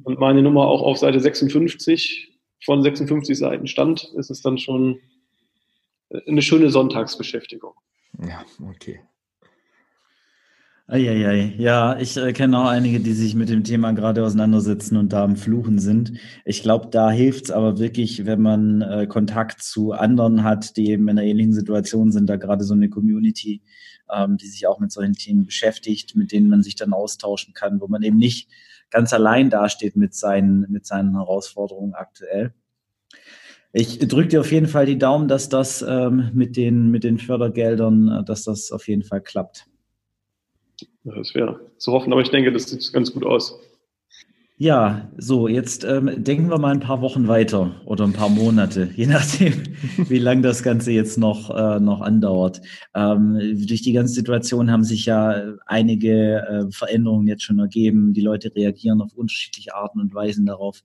[0.03, 2.31] Und meine Nummer auch auf Seite 56
[2.63, 4.99] von 56 Seiten stand, ist es dann schon
[6.28, 7.73] eine schöne Sonntagsbeschäftigung.
[8.19, 8.99] Ja, okay.
[10.86, 11.56] Eieiei.
[11.58, 15.23] Ja, ich äh, kenne auch einige, die sich mit dem Thema gerade auseinandersetzen und da
[15.23, 16.13] am Fluchen sind.
[16.43, 20.89] Ich glaube, da hilft es aber wirklich, wenn man äh, Kontakt zu anderen hat, die
[20.89, 23.63] eben in einer ähnlichen Situation sind, da gerade so eine Community,
[24.13, 27.80] ähm, die sich auch mit solchen Themen beschäftigt, mit denen man sich dann austauschen kann,
[27.80, 28.49] wo man eben nicht
[28.89, 32.54] ganz allein dasteht mit seinen, mit seinen Herausforderungen aktuell.
[33.75, 37.17] Ich drücke dir auf jeden Fall die Daumen, dass das ähm, mit, den, mit den
[37.17, 39.65] Fördergeldern, äh, dass das auf jeden Fall klappt.
[41.03, 43.59] Das wäre zu hoffen, aber ich denke, das sieht ganz gut aus.
[44.57, 48.91] Ja, so, jetzt ähm, denken wir mal ein paar Wochen weiter oder ein paar Monate,
[48.95, 49.63] je nachdem,
[49.97, 52.62] wie lange das Ganze jetzt noch, äh, noch andauert.
[52.93, 58.13] Ähm, durch die ganze Situation haben sich ja einige äh, Veränderungen jetzt schon ergeben.
[58.13, 60.83] Die Leute reagieren auf unterschiedliche Arten und Weisen darauf.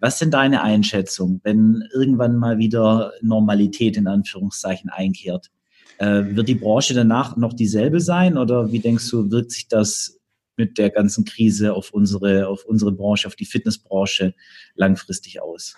[0.00, 5.50] Was sind deine Einschätzung, wenn irgendwann mal wieder Normalität in Anführungszeichen einkehrt?
[5.98, 10.20] Äh, wird die Branche danach noch dieselbe sein oder wie denkst du, wirkt sich das
[10.56, 14.34] mit der ganzen Krise auf unsere, auf unsere Branche, auf die Fitnessbranche
[14.74, 15.76] langfristig aus?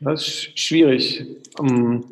[0.00, 1.24] Das ist schwierig.
[1.58, 2.04] Ähm,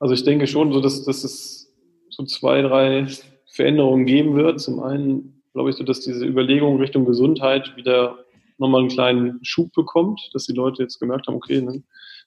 [0.00, 1.72] also ich denke schon, dass, dass es
[2.08, 3.06] so zwei, drei
[3.46, 4.60] Veränderungen geben wird.
[4.60, 8.24] Zum einen glaube ich dass diese Überlegung Richtung Gesundheit wieder
[8.60, 11.82] nochmal einen kleinen Schub bekommt, dass die Leute jetzt gemerkt haben, okay, ne,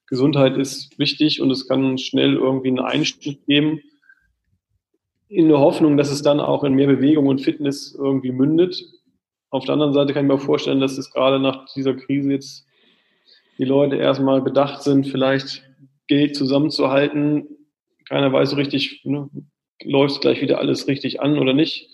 [0.08, 3.80] Gesundheit ist wichtig und es kann schnell irgendwie einen Einstieg geben,
[5.30, 8.84] in der Hoffnung, dass es dann auch in mehr Bewegung und Fitness irgendwie mündet.
[9.50, 12.68] Auf der anderen Seite kann ich mir vorstellen, dass es gerade nach dieser Krise jetzt
[13.58, 15.64] die Leute erstmal bedacht sind, vielleicht
[16.08, 17.48] Geld zusammenzuhalten.
[18.08, 19.30] Keiner weiß so richtig, ne,
[19.84, 21.90] läuft gleich wieder alles richtig an oder nicht.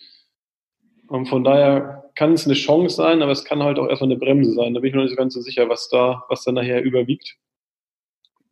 [1.07, 4.19] Und von daher kann es eine Chance sein, aber es kann halt auch erstmal eine
[4.19, 4.73] Bremse sein.
[4.73, 7.37] Da bin ich noch nicht ganz so sicher, was da, was da nachher überwiegt.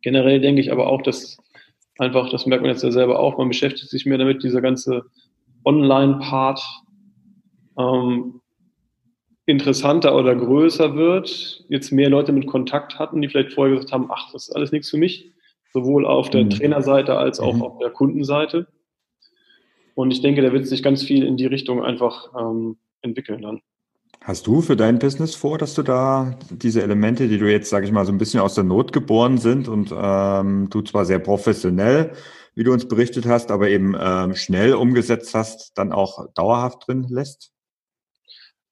[0.00, 1.36] Generell denke ich aber auch, dass
[1.98, 5.04] einfach, das merkt man jetzt ja selber auch, man beschäftigt sich mehr damit, dieser ganze
[5.66, 6.62] Online-Part
[7.78, 8.40] ähm,
[9.44, 14.10] interessanter oder größer wird, jetzt mehr Leute mit Kontakt hatten, die vielleicht vorher gesagt haben,
[14.10, 15.30] ach, das ist alles nichts für mich,
[15.74, 16.50] sowohl auf der mhm.
[16.50, 17.62] Trainerseite als auch mhm.
[17.62, 18.66] auf der Kundenseite.
[19.94, 23.60] Und ich denke, da wird sich ganz viel in die Richtung einfach ähm, entwickeln dann.
[24.22, 27.86] Hast du für dein Business vor, dass du da diese Elemente, die du jetzt, sage
[27.86, 31.18] ich mal, so ein bisschen aus der Not geboren sind und ähm, du zwar sehr
[31.18, 32.12] professionell,
[32.54, 37.06] wie du uns berichtet hast, aber eben ähm, schnell umgesetzt hast, dann auch dauerhaft drin
[37.08, 37.52] lässt?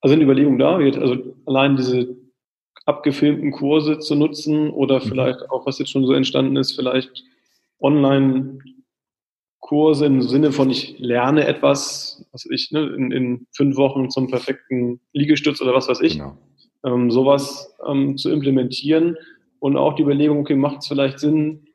[0.01, 2.15] Also eine Überlegung da, also allein diese
[2.85, 5.09] abgefilmten Kurse zu nutzen oder mhm.
[5.09, 7.23] vielleicht auch, was jetzt schon so entstanden ist, vielleicht
[7.79, 8.59] online
[9.59, 14.27] Kurse im Sinne von, ich lerne etwas, was ich, ne, in, in fünf Wochen zum
[14.27, 16.13] perfekten Liegestütz oder was weiß ich.
[16.13, 16.37] Genau.
[16.85, 19.17] ähm, sowas ähm, zu implementieren
[19.59, 21.67] und auch die Überlegung, okay, macht es vielleicht Sinn,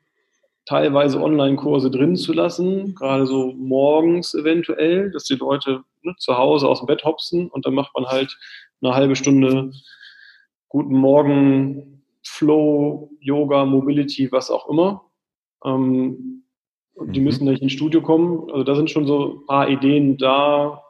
[0.64, 6.68] teilweise Online-Kurse drin zu lassen, gerade so morgens eventuell, dass die Leute ne, zu Hause
[6.68, 8.38] aus dem Bett hopsen und dann macht man halt
[8.80, 9.72] eine halbe Stunde
[10.68, 15.04] Guten Morgen, Flow, Yoga, Mobility, was auch immer.
[15.66, 16.41] Ähm,
[17.00, 17.24] die mhm.
[17.24, 18.50] müssen nicht ins Studio kommen.
[18.50, 20.82] Also da sind schon so ein paar Ideen da,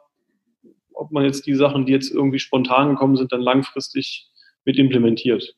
[0.93, 4.29] ob man jetzt die Sachen, die jetzt irgendwie spontan gekommen sind, dann langfristig
[4.65, 5.55] mit implementiert.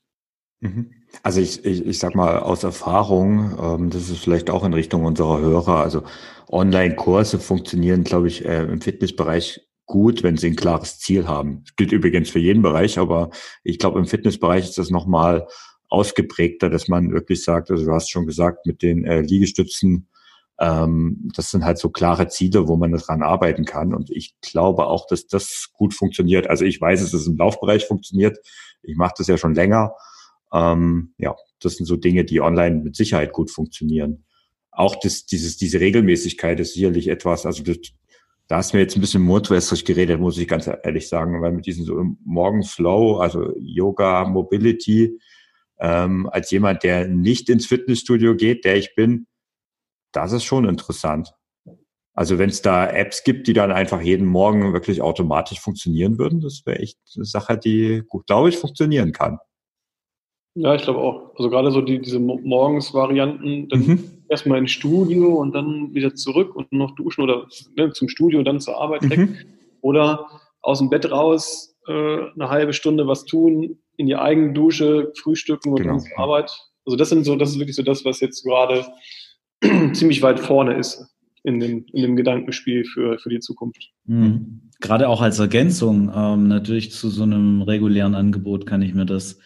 [0.61, 0.91] Mhm.
[1.23, 5.05] Also ich, ich, ich sag mal aus Erfahrung, ähm, das ist vielleicht auch in Richtung
[5.05, 6.03] unserer Hörer, also
[6.49, 11.63] Online-Kurse funktionieren, glaube ich, äh, im Fitnessbereich gut, wenn sie ein klares Ziel haben.
[11.65, 13.29] Das gilt übrigens für jeden Bereich, aber
[13.63, 15.47] ich glaube, im Fitnessbereich ist das nochmal
[15.89, 20.07] ausgeprägter, dass man wirklich sagt, also du hast schon gesagt, mit den äh, Liegestützen,
[20.59, 23.93] ähm, das sind halt so klare Ziele, wo man daran arbeiten kann.
[23.93, 26.49] Und ich glaube auch, dass das gut funktioniert.
[26.49, 28.37] Also ich weiß, dass es im Laufbereich funktioniert.
[28.83, 29.93] Ich mache das ja schon länger.
[30.53, 34.23] Ähm, ja, das sind so Dinge, die online mit Sicherheit gut funktionieren.
[34.71, 37.77] Auch das, dieses, diese Regelmäßigkeit ist sicherlich etwas, also das,
[38.47, 41.51] da hast du mir jetzt ein bisschen mundwässrig geredet, muss ich ganz ehrlich sagen, weil
[41.51, 45.17] mit diesem so Morgenflow, also Yoga, Mobility,
[45.79, 49.27] ähm, als jemand, der nicht ins Fitnessstudio geht, der ich bin,
[50.15, 51.33] das ist schon interessant.
[52.13, 56.39] Also wenn es da Apps gibt, die dann einfach jeden Morgen wirklich automatisch funktionieren würden,
[56.39, 59.39] das wäre echt eine Sache, die, gut, glaube ich, funktionieren kann.
[60.57, 61.35] Ja, ich glaube auch.
[61.35, 64.03] Also gerade so die, diese Morgens-Varianten, dann mhm.
[64.29, 68.61] erstmal ins Studio und dann wieder zurück und noch duschen oder ne, zum Studio, dann
[68.61, 69.01] zur Arbeit.
[69.01, 69.37] Mhm.
[69.81, 70.27] Oder
[70.61, 75.71] aus dem Bett raus äh, eine halbe Stunde was tun, in die eigene Dusche, frühstücken
[75.71, 75.95] und genau.
[75.95, 76.51] dann zur Arbeit.
[76.85, 78.85] Also das sind so, das ist wirklich so das, was jetzt gerade
[79.93, 83.91] ziemlich weit vorne ist in dem, in dem Gedankenspiel für, für die Zukunft.
[84.05, 84.61] Mhm.
[84.81, 89.37] Gerade auch als Ergänzung ähm, natürlich zu so einem regulären Angebot kann ich mir das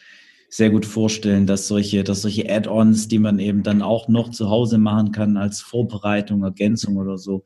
[0.49, 4.49] sehr gut vorstellen, dass solche, dass solche Add-ons, die man eben dann auch noch zu
[4.49, 7.43] Hause machen kann als Vorbereitung, Ergänzung oder so,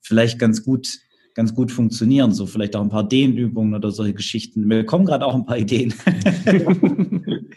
[0.00, 0.88] vielleicht ganz gut,
[1.34, 2.32] ganz gut funktionieren.
[2.32, 4.66] So vielleicht auch ein paar Dehnübungen oder solche Geschichten.
[4.66, 5.94] Mir kommen gerade auch ein paar Ideen.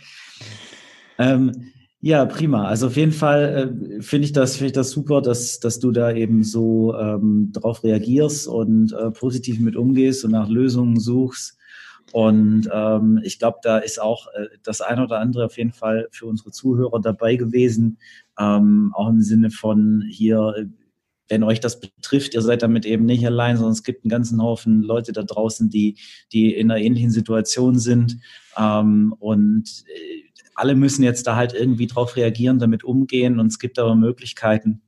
[1.18, 1.73] ähm,
[2.06, 2.68] ja, prima.
[2.68, 5.92] Also auf jeden Fall äh, finde ich das, finde ich das super, dass, dass du
[5.92, 11.58] da eben so ähm, drauf reagierst und äh, positiv mit umgehst und nach Lösungen suchst.
[12.12, 16.10] Und ähm, ich glaube, da ist auch äh, das eine oder andere auf jeden Fall
[16.12, 18.00] für unsere Zuhörer dabei gewesen.
[18.38, 20.70] Ähm, auch im Sinne von hier,
[21.30, 24.42] wenn euch das betrifft, ihr seid damit eben nicht allein, sondern es gibt einen ganzen
[24.42, 25.96] Haufen Leute da draußen, die,
[26.34, 28.18] die in einer ähnlichen Situation sind.
[28.58, 33.40] Ähm, und äh, alle müssen jetzt da halt irgendwie drauf reagieren, damit umgehen.
[33.40, 34.82] Und es gibt aber Möglichkeiten.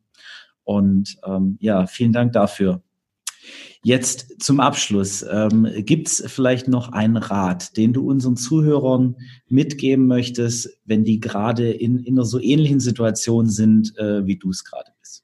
[0.64, 2.82] Und ähm, ja, vielen Dank dafür.
[3.84, 5.24] Jetzt zum Abschluss.
[5.32, 9.16] Ähm, Gibt es vielleicht noch einen Rat, den du unseren Zuhörern
[9.48, 14.50] mitgeben möchtest, wenn die gerade in, in einer so ähnlichen Situation sind, äh, wie du
[14.50, 15.24] es gerade bist?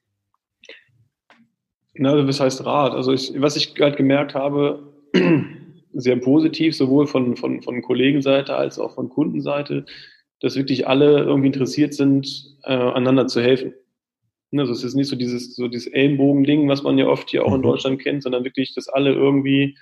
[1.94, 2.92] Na, also was heißt Rat?
[2.92, 4.92] Also ich, was ich halt gemerkt habe,
[5.92, 9.84] sehr positiv, sowohl von, von, von Kollegenseite als auch von Kundenseite,
[10.42, 13.74] dass wirklich alle irgendwie interessiert sind, äh, einander zu helfen.
[14.54, 17.54] Also es ist nicht so dieses, so dieses Ellenbogen-Ding, was man ja oft hier auch
[17.54, 17.64] in mhm.
[17.64, 19.78] Deutschland kennt, sondern wirklich, dass alle irgendwie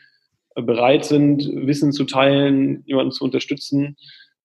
[0.55, 3.97] äh, bereit sind, Wissen zu teilen, jemanden zu unterstützen.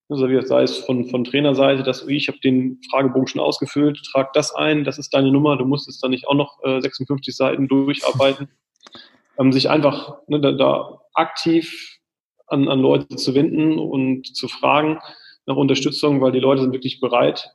[0.07, 4.31] Also wie sei es von, von Trainerseite, dass ich habe den Fragebogen schon ausgefüllt, trag
[4.33, 7.35] das ein, das ist deine Nummer, du musst jetzt da nicht auch noch äh, 56
[7.35, 8.47] Seiten durcharbeiten.
[9.39, 11.99] ähm, sich einfach ne, da, da aktiv
[12.47, 14.99] an, an Leute zu wenden und zu fragen
[15.45, 17.53] nach Unterstützung, weil die Leute sind wirklich bereit.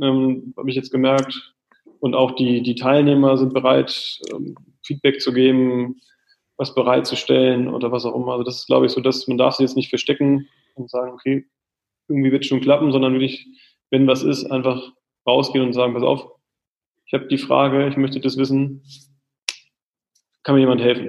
[0.00, 1.54] Ähm, habe ich jetzt gemerkt,
[2.04, 4.54] und auch die, die Teilnehmer sind bereit, ähm,
[4.84, 6.02] Feedback zu geben,
[6.58, 8.32] was bereitzustellen oder was auch immer.
[8.32, 11.12] Also das ist, glaube ich, so, dass man darf sich jetzt nicht verstecken und sagen,
[11.12, 11.46] okay,
[12.08, 13.46] irgendwie wird es schon klappen, sondern wirklich,
[13.90, 14.92] wenn was ist, einfach
[15.26, 16.28] rausgehen und sagen, pass auf,
[17.06, 18.82] ich habe die Frage, ich möchte das wissen,
[20.42, 21.08] kann mir jemand helfen?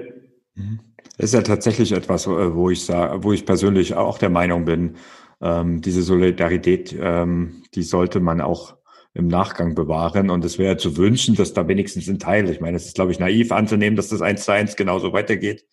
[0.54, 0.80] Mhm.
[1.18, 4.96] Das ist ja tatsächlich etwas, wo ich sage, wo ich persönlich auch der Meinung bin,
[5.40, 8.76] ähm, diese Solidarität, ähm, die sollte man auch
[9.14, 10.30] im Nachgang bewahren.
[10.30, 13.12] Und es wäre zu wünschen, dass da wenigstens ein Teil, ich meine, es ist, glaube
[13.12, 15.64] ich, naiv anzunehmen, dass das eins zu eins genauso weitergeht.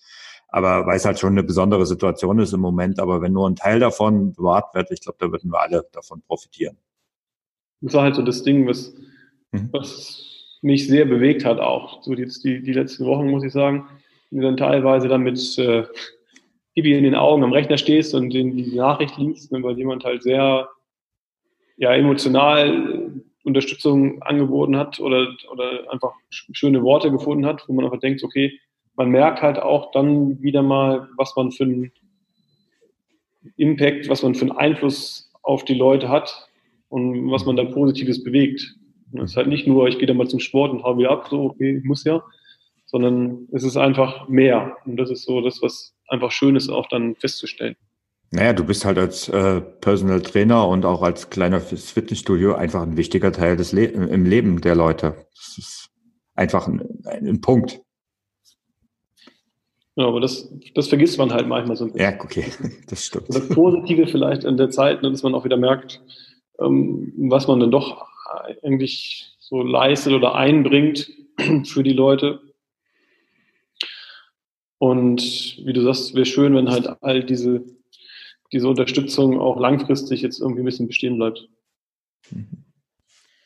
[0.47, 2.99] Aber weil es halt schon eine besondere Situation ist im Moment.
[2.99, 6.21] Aber wenn nur ein Teil davon bewahrt wird, ich glaube, da würden wir alle davon
[6.21, 6.77] profitieren.
[7.81, 8.93] Das war halt so das Ding, was,
[9.51, 9.69] mhm.
[9.71, 10.23] was
[10.61, 12.01] mich sehr bewegt hat auch.
[12.03, 13.89] So jetzt die, die letzten Wochen, muss ich sagen.
[14.31, 15.83] Du dann teilweise dann mit äh,
[16.75, 20.03] Gibi in den Augen am Rechner stehst und den, die Nachricht liest, ne, weil jemand
[20.03, 20.69] halt sehr
[21.77, 23.11] ja, emotional
[23.43, 28.59] Unterstützung angeboten hat oder, oder einfach schöne Worte gefunden hat, wo man einfach denkt, okay,
[28.95, 31.91] man merkt halt auch dann wieder mal, was man für ein,
[33.57, 36.47] Impact, was man für einen Einfluss auf die Leute hat
[36.89, 38.75] und was man da Positives bewegt.
[39.13, 41.27] Es ist halt nicht nur, ich gehe da mal zum Sport und hau wieder ab,
[41.29, 42.23] so, okay, ich muss ja,
[42.93, 44.77] sondern es ist einfach mehr.
[44.85, 47.75] Und das ist so das, was einfach schön ist, auch dann festzustellen.
[48.29, 52.95] Naja, du bist halt als äh, Personal Trainer und auch als kleiner Fitnessstudio einfach ein
[52.95, 55.15] wichtiger Teil des Le im Leben der Leute.
[55.35, 55.89] Das ist
[56.35, 57.81] einfach ein, ein Punkt.
[59.95, 62.11] Ja, aber das, das vergisst man halt manchmal so ein bisschen.
[62.11, 62.45] Ja, okay,
[62.89, 63.29] das stimmt.
[63.29, 65.99] Das Positive vielleicht in der Zeit, ne, dass man auch wieder merkt,
[66.59, 68.05] ähm, was man dann doch
[68.61, 71.09] eigentlich so leistet oder einbringt
[71.65, 72.39] für die Leute.
[74.83, 77.63] Und wie du sagst, wäre schön, wenn halt all diese,
[78.51, 81.47] diese Unterstützung auch langfristig jetzt irgendwie ein bisschen bestehen bleibt.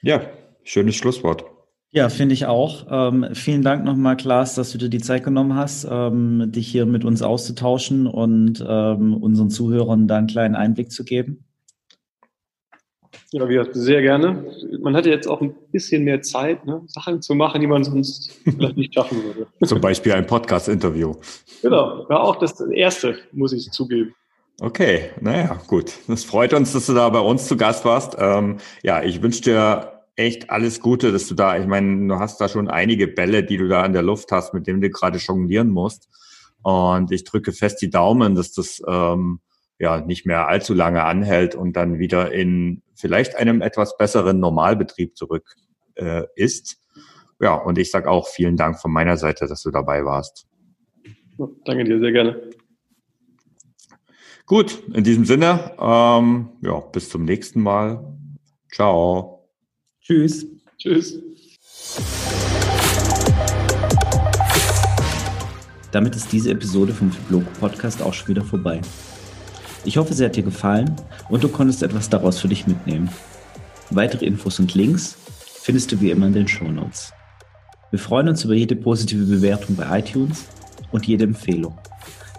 [0.02, 0.28] Ja,
[0.64, 1.46] schönes Schlusswort.
[1.92, 2.88] Ja, finde ich auch.
[2.90, 6.88] Ähm, vielen Dank nochmal, Klaas, dass du dir die Zeit genommen hast, ähm, dich hier
[6.88, 11.47] mit uns auszutauschen und ähm, unseren Zuhörern da einen kleinen Einblick zu geben.
[13.32, 14.46] Ja, wir sehr gerne.
[14.82, 16.82] Man hatte jetzt auch ein bisschen mehr Zeit, ne?
[16.88, 19.48] Sachen zu machen, die man sonst vielleicht nicht schaffen würde.
[19.66, 21.16] Zum Beispiel ein Podcast-Interview.
[21.62, 24.14] Genau, war auch das erste, muss ich zugeben.
[24.60, 25.94] Okay, naja, gut.
[26.08, 28.16] Es freut uns, dass du da bei uns zu Gast warst.
[28.20, 32.42] Ähm, ja, ich wünsche dir echt alles Gute, dass du da, ich meine, du hast
[32.42, 35.20] da schon einige Bälle, die du da in der Luft hast, mit denen du gerade
[35.20, 36.10] jonglieren musst.
[36.64, 39.40] Und ich drücke fest die Daumen, dass das ähm,
[39.80, 45.16] ja nicht mehr allzu lange anhält und dann wieder in vielleicht einem etwas besseren Normalbetrieb
[45.16, 45.56] zurück
[45.96, 46.82] äh, ist.
[47.40, 50.48] Ja, und ich sage auch vielen Dank von meiner Seite, dass du dabei warst.
[51.66, 52.42] Danke dir, sehr gerne.
[54.48, 58.18] Gut, in diesem Sinne, ähm, ja, bis zum nächsten Mal.
[58.72, 59.50] Ciao.
[60.02, 60.48] Tschüss.
[60.78, 61.22] Tschüss.
[65.92, 68.82] Damit ist diese Episode vom Blog Podcast auch schon wieder vorbei.
[69.88, 70.94] Ich hoffe, sie hat dir gefallen
[71.30, 73.10] und du konntest etwas daraus für dich mitnehmen.
[73.90, 75.16] Weitere Infos und Links
[75.62, 77.14] findest du wie immer in den Show Notes.
[77.92, 80.44] Wir freuen uns über jede positive Bewertung bei iTunes
[80.92, 81.78] und jede Empfehlung,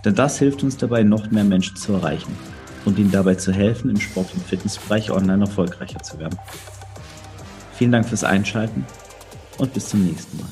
[0.05, 2.37] denn das hilft uns dabei, noch mehr Menschen zu erreichen
[2.85, 6.39] und ihnen dabei zu helfen, im Sport- und Fitnessbereich online erfolgreicher zu werden.
[7.73, 8.85] Vielen Dank fürs Einschalten
[9.57, 10.51] und bis zum nächsten Mal.